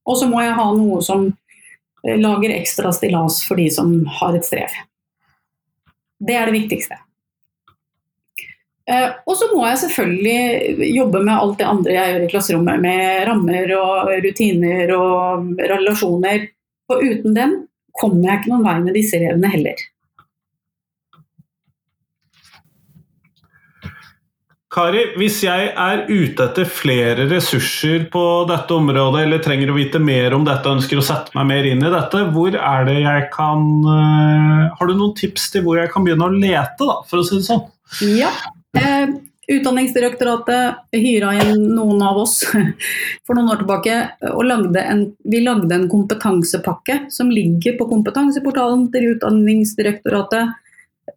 Og 0.06 0.20
så 0.20 0.28
må 0.30 0.42
jeg 0.44 0.54
ha 0.54 0.66
noe 0.76 1.00
som 1.02 1.26
eh, 1.26 2.14
lager 2.20 2.54
ekstra 2.54 2.92
stillas 2.94 3.40
for 3.46 3.58
de 3.58 3.66
som 3.74 3.98
har 4.20 4.36
et 4.36 4.46
strev. 4.46 4.76
Det 6.22 6.36
er 6.36 6.48
det 6.48 6.60
viktigste. 6.60 7.00
Uh, 8.86 9.16
og 9.26 9.34
så 9.34 9.48
må 9.50 9.64
jeg 9.66 9.80
selvfølgelig 9.80 10.90
jobbe 10.94 11.24
med 11.26 11.34
alt 11.34 11.56
det 11.58 11.66
andre 11.66 11.94
jeg 11.96 12.10
gjør 12.12 12.22
i 12.22 12.28
klasserommet, 12.30 12.82
med 12.84 13.24
rammer 13.26 13.72
og 13.74 14.12
rutiner 14.22 14.92
og 14.94 15.48
relasjoner. 15.58 16.46
Og 16.86 17.02
uten 17.02 17.34
dem 17.34 17.56
kommer 18.00 18.30
jeg 18.30 18.42
ikke 18.42 18.54
noen 18.54 18.66
vei 18.66 18.78
med 18.84 18.98
disse 18.98 19.18
elevene 19.18 19.52
heller. 19.52 19.84
Kari, 24.76 25.02
hvis 25.16 25.38
jeg 25.40 25.70
er 25.72 26.02
ute 26.10 26.44
etter 26.50 26.66
flere 26.68 27.24
ressurser 27.30 28.02
på 28.12 28.22
dette 28.50 28.74
området, 28.76 29.22
eller 29.24 29.40
trenger 29.40 29.70
å 29.72 29.76
vite 29.78 30.00
mer 30.02 30.34
om 30.36 30.44
dette 30.44 30.68
ønsker 30.68 31.00
å 31.00 31.04
sette 31.06 31.32
meg 31.38 31.46
mer 31.48 31.68
inn 31.70 31.80
i 31.80 31.92
dette, 31.94 32.20
hvor 32.34 32.58
er 32.58 32.84
det 32.84 32.98
jeg 32.98 33.22
kan 33.32 33.62
uh, 33.86 34.66
Har 34.76 34.90
du 34.90 34.92
noen 34.98 35.14
tips 35.16 35.48
til 35.54 35.64
hvor 35.64 35.80
jeg 35.80 35.88
kan 35.94 36.04
begynne 36.04 36.28
å 36.28 36.34
lete, 36.34 36.82
da, 36.82 36.98
for 37.08 37.22
å 37.22 37.24
si 37.24 37.38
det 37.38 37.46
sånn? 37.48 37.64
Ja. 38.18 38.34
Utdanningsdirektoratet 39.46 40.96
hyra 40.96 41.32
inn 41.38 41.68
noen 41.76 42.00
av 42.02 42.18
oss 42.24 42.40
for 43.26 43.38
noen 43.38 43.52
år 43.52 43.60
tilbake. 43.62 43.98
og 44.32 44.44
lagde 44.48 44.82
en, 44.82 45.02
Vi 45.24 45.42
lagde 45.44 45.74
en 45.74 45.88
kompetansepakke 45.90 47.06
som 47.14 47.30
ligger 47.30 47.78
på 47.78 47.88
kompetanseportalen 47.92 48.88
til 48.94 49.12
Utdanningsdirektoratet 49.14 50.56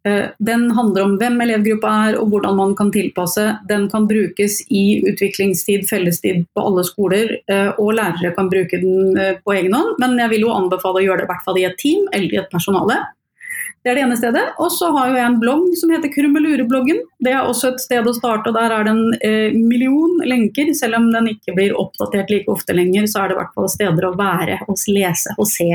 Eh, 0.06 0.30
den 0.38 0.72
handler 0.72 1.04
om 1.04 1.16
hvem 1.20 1.42
elevgruppa 1.44 1.92
er 2.08 2.18
og 2.22 2.30
hvordan 2.32 2.58
man 2.60 2.76
kan 2.78 2.92
tilpasse. 2.94 3.46
Den 3.70 3.88
kan 3.92 4.08
brukes 4.08 4.62
i 4.70 5.02
utviklingstid, 5.10 5.88
fellestid 5.90 6.46
på 6.54 6.66
alle 6.66 6.86
skoler, 6.88 7.36
eh, 7.50 7.72
og 7.78 7.96
lærere 7.98 8.34
kan 8.36 8.52
bruke 8.52 8.80
den 8.82 9.18
eh, 9.18 9.38
på 9.44 9.56
egen 9.58 9.74
hånd. 9.74 9.96
Men 10.00 10.18
jeg 10.22 10.36
vil 10.36 10.46
jo 10.48 10.56
anbefale 10.56 11.02
å 11.02 11.08
gjøre 11.08 11.24
det 11.24 11.30
i 11.30 11.32
hvert 11.34 11.48
fall 11.48 11.62
i 11.62 11.66
et 11.68 11.80
team 11.82 12.06
eller 12.14 12.36
i 12.36 12.42
et 12.44 12.52
personale. 12.54 13.00
Det 13.80 13.92
er 13.92 13.96
det 13.96 14.04
ene 14.04 14.18
stedet. 14.20 14.42
Og 14.60 14.72
så 14.76 14.90
har 14.96 15.08
jo 15.10 15.16
jeg 15.16 15.26
en 15.26 15.38
blogg 15.40 15.70
som 15.80 15.94
heter 15.94 16.12
Krummelurebloggen. 16.12 17.00
Det 17.24 17.32
er 17.32 17.48
også 17.48 17.72
et 17.74 17.84
sted 17.84 18.08
å 18.08 18.16
starte, 18.16 18.52
og 18.52 18.58
der 18.58 18.74
er 18.76 18.84
det 18.88 18.96
en 18.96 19.62
million 19.70 20.20
lenker. 20.28 20.74
Selv 20.76 21.00
om 21.00 21.08
den 21.14 21.32
ikke 21.32 21.56
blir 21.56 21.78
oppdatert 21.80 22.32
like 22.34 22.52
ofte 22.52 22.76
lenger, 22.76 23.08
så 23.08 23.24
er 23.24 23.32
det 23.32 23.38
i 23.38 23.40
hvert 23.40 23.56
fall 23.56 23.72
steder 23.72 24.10
å 24.10 24.14
være 24.20 24.60
og 24.68 24.84
lese 24.92 25.36
og 25.38 25.48
se. 25.48 25.72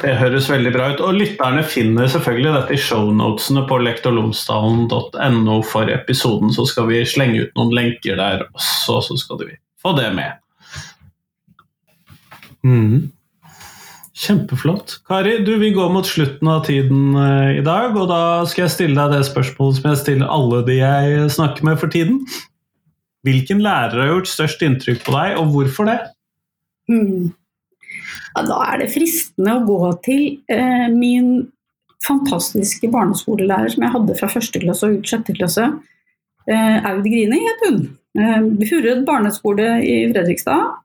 Det 0.00 0.12
høres 0.16 0.46
veldig 0.48 0.72
bra 0.72 0.86
ut. 0.94 1.02
Og 1.04 1.18
lytterne 1.18 1.64
finner 1.66 2.06
selvfølgelig 2.10 2.52
dette 2.54 2.76
i 2.76 2.80
shownotene 2.80 3.64
på 3.68 3.80
lektorlomsdalen.no 3.82 5.56
for 5.68 5.90
episoden. 5.92 6.54
Så 6.54 6.64
skal 6.70 6.86
vi 6.88 7.02
slenge 7.08 7.42
ut 7.42 7.58
noen 7.58 7.74
lenker 7.76 8.16
der 8.20 8.46
også, 8.54 9.02
så 9.10 9.18
skal 9.20 9.42
vi 9.42 9.50
få 9.82 9.92
det 9.98 10.08
med. 10.16 10.38
Mm. 12.62 13.10
Kjempeflott. 14.22 15.00
Kari, 15.08 15.38
du, 15.46 15.56
vi 15.58 15.72
går 15.74 15.90
mot 15.90 16.06
slutten 16.06 16.50
av 16.52 16.62
tiden 16.68 17.16
uh, 17.18 17.50
i 17.56 17.64
dag, 17.66 17.96
og 17.98 18.06
da 18.12 18.22
skal 18.46 18.66
jeg 18.66 18.74
stille 18.76 18.96
deg 18.98 19.18
det 19.18 19.26
spørsmålet 19.28 19.80
som 19.80 19.90
jeg 19.90 20.02
stiller 20.04 20.30
alle 20.30 20.62
de 20.68 20.78
jeg 20.78 21.28
snakker 21.34 21.66
med 21.66 21.80
for 21.82 21.90
tiden. 21.92 22.22
Hvilken 23.26 23.62
lærer 23.62 23.98
har 23.98 24.10
gjort 24.12 24.30
størst 24.30 24.62
inntrykk 24.66 25.02
på 25.06 25.14
deg, 25.14 25.38
og 25.42 25.54
hvorfor 25.54 25.90
det? 25.90 26.00
Mm 26.90 27.32
ja, 28.32 28.44
da 28.48 28.60
er 28.70 28.82
det 28.82 28.92
fristende 28.92 29.56
å 29.58 29.64
gå 29.66 29.80
til 30.06 30.22
eh, 30.52 30.86
min 30.92 31.48
fantastiske 32.02 32.90
barneskolelærer 32.90 33.72
som 33.74 33.84
jeg 33.84 33.94
hadde 33.94 34.18
fra 34.18 34.30
første 34.32 34.62
klasse 34.62 34.88
og 34.88 35.00
ut 35.00 35.10
sjette 35.10 35.34
klasse. 35.36 35.68
Eh, 36.50 36.78
Aud 36.90 37.04
Grini 37.06 37.42
het 37.44 37.66
hun. 37.68 37.82
Eh, 38.18 38.40
Hurred 38.70 39.04
barneskole 39.08 39.76
i 39.84 39.96
Fredrikstad. 40.12 40.81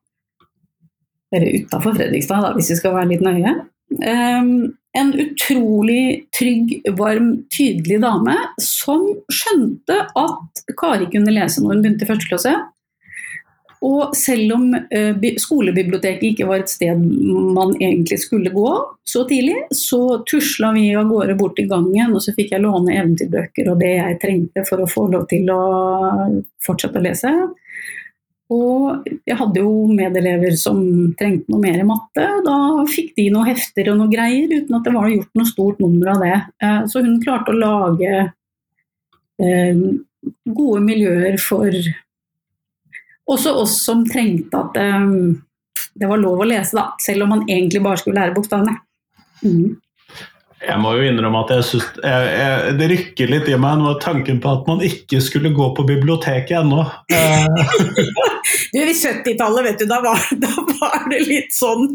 Eller 1.36 1.62
utafor 1.62 1.96
Fredrikstad, 1.98 2.44
da, 2.46 2.54
hvis 2.56 2.72
vi 2.72 2.80
skal 2.80 2.96
være 2.96 3.12
litt 3.12 3.26
nøye. 3.26 3.56
Um, 3.98 4.78
en 4.98 5.12
utrolig 5.22 6.28
trygg, 6.36 6.74
varm, 6.98 7.34
tydelig 7.54 8.02
dame 8.04 8.36
som 8.64 9.06
skjønte 9.32 10.00
at 10.18 10.64
Kari 10.80 11.08
kunne 11.12 11.36
lese 11.36 11.62
når 11.62 11.76
hun 11.76 11.86
begynte 11.86 12.08
i 12.08 12.10
første 12.10 12.32
klasse. 12.32 12.56
Og 13.88 14.16
selv 14.18 14.56
om 14.56 14.72
uh, 14.74 15.28
skolebiblioteket 15.38 16.32
ikke 16.32 16.48
var 16.50 16.64
et 16.64 16.72
sted 16.72 16.98
man 16.98 17.76
egentlig 17.78 18.18
skulle 18.24 18.52
gå 18.56 18.72
så 19.08 19.22
tidlig, 19.30 19.68
så 19.76 20.24
tusla 20.28 20.72
vi 20.76 20.90
av 20.98 21.12
gårde 21.12 21.38
bort 21.40 21.62
i 21.62 21.68
gangen, 21.70 22.16
og 22.16 22.24
så 22.24 22.34
fikk 22.36 22.56
jeg 22.56 22.66
låne 22.66 22.98
eventyrbøker 22.98 23.70
og 23.72 23.80
det 23.84 23.94
jeg 23.94 24.20
trengte 24.24 24.66
for 24.68 24.82
å 24.82 24.90
få 24.90 25.06
lov 25.14 25.30
til 25.30 25.52
å 25.54 25.62
fortsette 26.66 27.00
å 27.00 27.06
lese. 27.06 27.34
Og 28.54 29.08
jeg 29.28 29.36
hadde 29.36 29.60
jo 29.60 29.72
medelever 29.92 30.56
som 30.60 30.80
trengte 31.20 31.52
noe 31.52 31.60
mer 31.60 31.82
i 31.82 31.88
matte, 31.88 32.28
da 32.46 32.58
fikk 32.88 33.12
de 33.20 33.28
noen 33.34 33.50
hefter 33.50 33.92
og 33.92 33.98
noe 34.00 34.12
greier 34.12 34.54
uten 34.54 34.78
at 34.78 34.88
det 34.88 34.94
var 34.96 35.10
gjort 35.12 35.34
noe 35.36 35.50
stort 35.50 35.82
nummer 35.84 36.14
av 36.14 36.24
det. 36.24 36.38
Uh, 36.64 36.82
så 36.88 37.04
hun 37.04 37.18
klarte 37.24 37.52
å 37.52 37.60
lage 37.60 38.14
uh, 39.44 39.82
gode 40.48 40.84
miljøer 40.86 41.36
for 41.44 41.76
også 43.28 43.52
oss 43.60 43.76
som 43.84 44.06
trengte 44.08 44.56
at 44.56 44.80
um, 44.80 45.36
det 45.98 46.08
var 46.08 46.22
lov 46.22 46.44
å 46.44 46.48
lese, 46.48 46.78
da, 46.78 46.92
selv 47.04 47.26
om 47.26 47.36
man 47.36 47.44
egentlig 47.50 47.82
bare 47.84 48.00
skulle 48.00 48.22
lære 48.22 48.36
bokstavene. 48.38 48.78
Mm. 49.44 49.76
Jeg 50.58 50.82
må 50.82 50.96
jo 50.98 51.06
innrømme 51.06 51.44
at 51.44 51.52
jeg 51.54 51.66
synes, 51.68 51.90
jeg, 52.02 52.30
jeg, 52.34 52.72
det 52.80 52.86
rykker 52.90 53.30
litt 53.30 53.50
i 53.52 53.58
meg 53.62 53.78
nå 53.78 53.92
tanken 54.02 54.40
på 54.42 54.54
at 54.58 54.70
man 54.70 54.80
ikke 54.82 55.20
skulle 55.22 55.52
gå 55.54 55.68
på 55.78 55.86
biblioteket 55.86 56.56
ennå. 56.64 56.82
du, 58.74 58.80
I 58.82 58.96
70-tallet, 58.96 59.68
vet 59.68 59.84
du, 59.84 59.86
da 59.90 60.00
var, 60.02 60.24
da 60.44 60.54
var, 60.80 61.04
det 61.14 61.22
litt 61.30 61.54
sånn. 61.54 61.86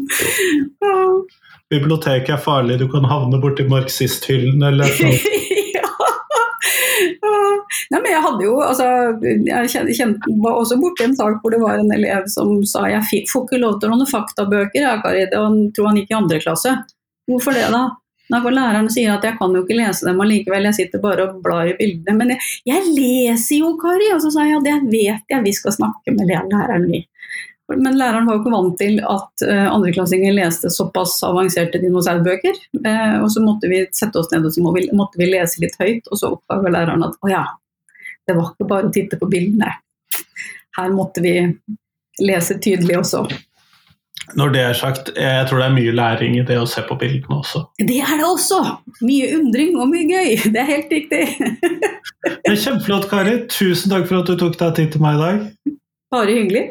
Biblioteket 1.73 2.37
er 2.37 2.43
farlig, 2.43 2.77
du 2.79 2.87
kan 2.91 3.03
havne 3.09 3.39
borti 3.43 3.65
marxisthyllen 3.67 4.63
eller 4.63 4.87
noe. 4.87 5.41
Nei, 7.91 7.99
men 7.99 8.09
jeg 8.09 8.21
hadde 8.23 8.45
jo, 8.45 8.53
altså, 8.63 8.85
jeg 9.23 9.95
kjente, 9.97 10.35
var 10.43 10.59
også 10.61 10.77
borti 10.79 11.03
en 11.07 11.15
sak 11.17 11.41
hvor 11.41 11.51
det 11.51 11.59
var 11.61 11.81
en 11.81 11.91
elev 11.95 12.29
som 12.31 12.55
sa 12.69 12.85
jeg 12.91 13.25
får 13.31 13.43
ikke 13.47 13.59
lov 13.59 13.79
til 13.81 13.89
å 13.89 13.97
låne 13.97 14.07
faktabøker, 14.07 14.79
jeg, 14.79 15.01
Kari. 15.03 15.25
Han 15.33 15.59
tror 15.75 15.91
han 15.91 15.99
gikk 15.99 16.13
i 16.13 16.17
andre 16.21 16.39
klasse. 16.43 16.77
Hvorfor 17.29 17.55
det, 17.57 17.67
da? 17.73 17.83
For 18.31 18.55
Læreren 18.55 18.89
sier 18.91 19.13
at 19.13 19.25
jeg 19.27 19.35
kan 19.39 19.53
jo 19.53 19.63
ikke 19.65 19.77
lese 19.77 20.07
dem 20.07 20.21
allikevel, 20.23 20.67
jeg 20.69 20.77
sitter 20.77 21.01
bare 21.03 21.27
og 21.27 21.41
blar 21.43 21.67
i 21.69 21.75
bildene. 21.79 22.15
Men 22.19 22.33
jeg, 22.33 22.51
jeg 22.69 22.93
leser 22.95 23.59
jo, 23.59 23.73
Kari! 23.81 24.11
Og 24.15 24.21
så 24.23 24.31
sa 24.33 24.45
jeg 24.47 24.55
ja, 24.55 24.61
det 24.63 24.77
vet 24.87 25.35
jeg, 25.35 25.43
vi 25.43 25.55
skal 25.55 25.75
snakke 25.75 26.15
med 26.15 26.31
læreren, 26.31 26.87
vi. 26.91 27.03
Men 27.73 27.97
læreren 27.97 28.27
var 28.27 28.35
jo 28.35 28.41
ikke 28.41 28.53
vant 28.53 28.75
til 28.79 28.97
at 29.07 29.43
uh, 29.47 29.67
andreklassinger 29.71 30.35
leste 30.35 30.71
såpass 30.73 31.15
avanserte 31.25 31.79
dinosaurbøker. 31.81 32.57
Uh, 32.79 33.23
og 33.23 33.29
så 33.31 33.43
måtte 33.43 33.71
vi 33.71 33.83
sette 33.95 34.19
oss 34.19 34.31
ned 34.33 34.47
og 34.47 34.55
så 34.55 34.63
må 34.63 34.73
vi, 34.75 34.87
måtte 34.95 35.19
vi 35.21 35.29
lese 35.31 35.63
litt 35.63 35.77
høyt, 35.79 36.09
og 36.11 36.19
så 36.19 36.33
oppdaga 36.35 36.73
læreren 36.75 37.07
at 37.07 37.15
å 37.23 37.31
ja, 37.31 37.45
det 38.27 38.35
var 38.37 38.51
ikke 38.51 38.69
bare 38.69 38.89
å 38.89 38.93
titte 38.93 39.19
på 39.19 39.31
bildene. 39.31 39.71
Her 40.77 40.93
måtte 40.95 41.23
vi 41.23 41.37
lese 42.23 42.59
tydelig 42.61 42.99
også. 42.99 43.25
Når 44.31 44.53
det 44.53 44.61
er 44.61 44.73
sagt, 44.73 45.11
jeg 45.19 45.47
tror 45.49 45.59
det 45.59 45.65
er 45.67 45.73
mye 45.75 45.93
læring 45.93 46.37
i 46.39 46.43
det 46.47 46.55
å 46.57 46.67
se 46.69 46.81
på 46.87 46.95
bildene 46.99 47.41
også. 47.41 47.65
Det 47.77 47.99
er 48.01 48.15
det 48.17 48.27
også! 48.27 48.61
Mye 49.03 49.33
undring 49.37 49.75
og 49.77 49.89
mye 49.91 50.07
gøy. 50.07 50.37
Det 50.53 50.61
er 50.61 50.69
helt 50.69 50.93
riktig. 50.93 51.25
det 52.45 52.53
er 52.53 52.61
Kjempeflott, 52.63 53.09
Kari. 53.11 53.35
Tusen 53.51 53.91
takk 53.91 54.07
for 54.07 54.23
at 54.23 54.31
du 54.31 54.39
tok 54.39 54.55
deg 54.61 54.79
tid 54.79 54.95
til 54.95 55.03
meg 55.03 55.19
i 55.19 55.25
dag. 55.25 55.75
Bare 56.13 56.39
hyggelig. 56.39 56.63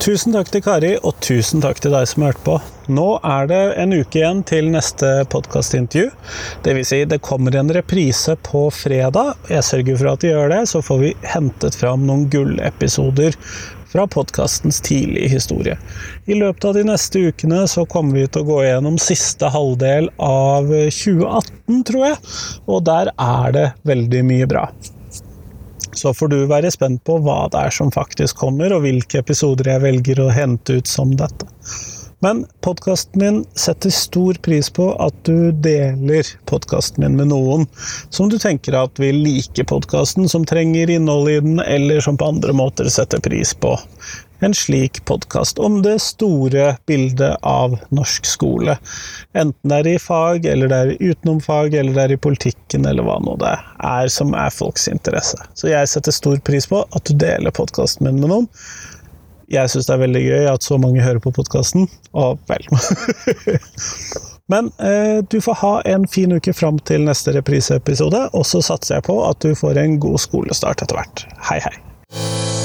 Tusen 0.00 0.32
takk 0.32 0.48
til 0.48 0.62
Kari, 0.64 0.94
og 1.04 1.18
tusen 1.22 1.60
takk 1.62 1.80
til 1.84 1.92
deg 1.92 2.08
som 2.08 2.24
hørte 2.24 2.44
på. 2.46 2.58
Nå 2.90 3.20
er 3.22 3.46
det 3.46 3.58
en 3.78 3.92
uke 3.94 4.18
igjen 4.18 4.40
til 4.42 4.66
neste 4.72 5.06
podkastintervju. 5.30 6.08
vil 6.66 6.86
Si, 6.86 7.04
det 7.06 7.20
kommer 7.22 7.54
en 7.56 7.70
reprise 7.70 8.34
på 8.42 8.64
fredag. 8.74 9.36
Jeg 9.46 9.62
sørger 9.68 9.98
for 10.00 10.10
at 10.10 10.24
de 10.24 10.32
gjør 10.32 10.50
det, 10.50 10.64
så 10.72 10.80
får 10.82 10.98
vi 10.98 11.10
hentet 11.22 11.78
fram 11.78 12.02
noen 12.08 12.24
gullepisoder 12.32 13.36
fra 13.92 14.08
podkastens 14.10 14.80
tidlige 14.82 15.28
historie. 15.36 15.76
I 16.26 16.38
løpet 16.40 16.66
av 16.66 16.74
de 16.74 16.82
neste 16.88 17.22
ukene 17.30 17.62
så 17.70 17.84
kommer 17.86 18.18
vi 18.18 18.26
til 18.26 18.42
å 18.42 18.48
gå 18.48 18.58
gjennom 18.64 18.98
siste 19.02 19.52
halvdel 19.54 20.10
av 20.18 20.66
2018, 20.66 21.84
tror 21.92 22.08
jeg, 22.08 22.18
og 22.66 22.82
der 22.90 23.12
er 23.14 23.54
det 23.54 23.68
veldig 23.86 24.24
mye 24.32 24.50
bra. 24.50 24.66
Så 25.94 26.10
får 26.14 26.34
du 26.34 26.38
være 26.50 26.74
spent 26.74 27.04
på 27.06 27.20
hva 27.22 27.44
det 27.54 27.68
er 27.68 27.78
som 27.78 27.94
faktisk 27.94 28.42
kommer, 28.42 28.74
og 28.74 28.82
hvilke 28.82 29.22
episoder 29.22 29.76
jeg 29.76 29.86
velger 29.86 30.26
å 30.26 30.30
hente 30.34 30.80
ut 30.80 30.90
som 30.90 31.14
dette. 31.14 31.46
Men 32.22 32.46
podkasten 32.60 33.20
min 33.20 33.44
setter 33.54 33.90
stor 33.90 34.34
pris 34.34 34.70
på 34.70 34.90
at 35.00 35.14
du 35.24 35.52
deler 35.52 36.26
podkasten 36.50 37.04
min 37.04 37.16
med 37.16 37.30
noen 37.32 37.64
som 38.12 38.28
du 38.28 38.36
tenker 38.38 38.76
at 38.76 39.00
vil 39.00 39.22
like 39.24 39.64
podkasten, 39.64 40.28
som 40.28 40.44
trenger 40.44 40.92
innhold 40.92 41.30
i 41.32 41.38
den, 41.40 41.60
eller 41.64 42.04
som 42.04 42.20
på 42.20 42.28
andre 42.34 42.52
måter 42.52 42.90
setter 42.92 43.24
pris 43.24 43.54
på 43.56 43.72
en 44.40 44.54
slik 44.54 45.04
podkast 45.04 45.58
om 45.58 45.82
det 45.82 45.98
store 46.00 46.76
bildet 46.86 47.36
av 47.42 47.78
norsk 47.88 48.26
skole. 48.26 48.76
Enten 49.36 49.72
det 49.72 49.80
er 49.80 49.88
i 49.94 49.98
fag, 50.00 50.46
eller 50.48 50.70
det 50.72 50.78
er 50.78 50.94
utenom 51.00 51.40
fag, 51.44 51.74
eller 51.74 51.96
det 51.96 52.04
er 52.04 52.14
i 52.16 52.20
politikken, 52.28 52.86
eller 52.88 53.04
hva 53.04 53.18
nå 53.24 53.36
det 53.40 53.52
er 53.84 54.12
som 54.12 54.32
er 54.36 54.52
folks 54.54 54.88
interesse. 54.88 55.36
Så 55.54 55.72
jeg 55.72 55.88
setter 55.92 56.16
stor 56.16 56.40
pris 56.44 56.68
på 56.70 56.84
at 56.84 57.04
du 57.08 57.16
deler 57.20 57.52
podkasten 57.52 58.08
min 58.08 58.20
med 58.22 58.32
noen. 58.32 58.48
Jeg 59.50 59.70
syns 59.72 59.88
det 59.88 59.94
er 59.96 60.02
veldig 60.04 60.20
gøy 60.22 60.44
at 60.52 60.62
så 60.66 60.78
mange 60.78 61.02
hører 61.02 61.18
på 61.22 61.32
podkasten, 61.34 61.88
og 62.14 62.38
vel 62.50 62.66
Men 64.50 64.70
eh, 64.82 65.18
du 65.30 65.38
får 65.42 65.58
ha 65.60 65.74
en 65.90 66.06
fin 66.10 66.32
uke 66.34 66.54
fram 66.54 66.78
til 66.86 67.04
neste 67.06 67.34
repriseepisode, 67.36 68.24
og 68.34 68.46
så 68.46 68.62
satser 68.66 68.98
jeg 68.98 69.06
på 69.10 69.20
at 69.26 69.42
du 69.42 69.54
får 69.58 69.78
en 69.78 69.98
god 70.02 70.18
skolestart 70.22 70.82
etter 70.82 70.98
hvert. 70.98 71.26
Hei, 71.50 71.60
hei. 71.66 72.59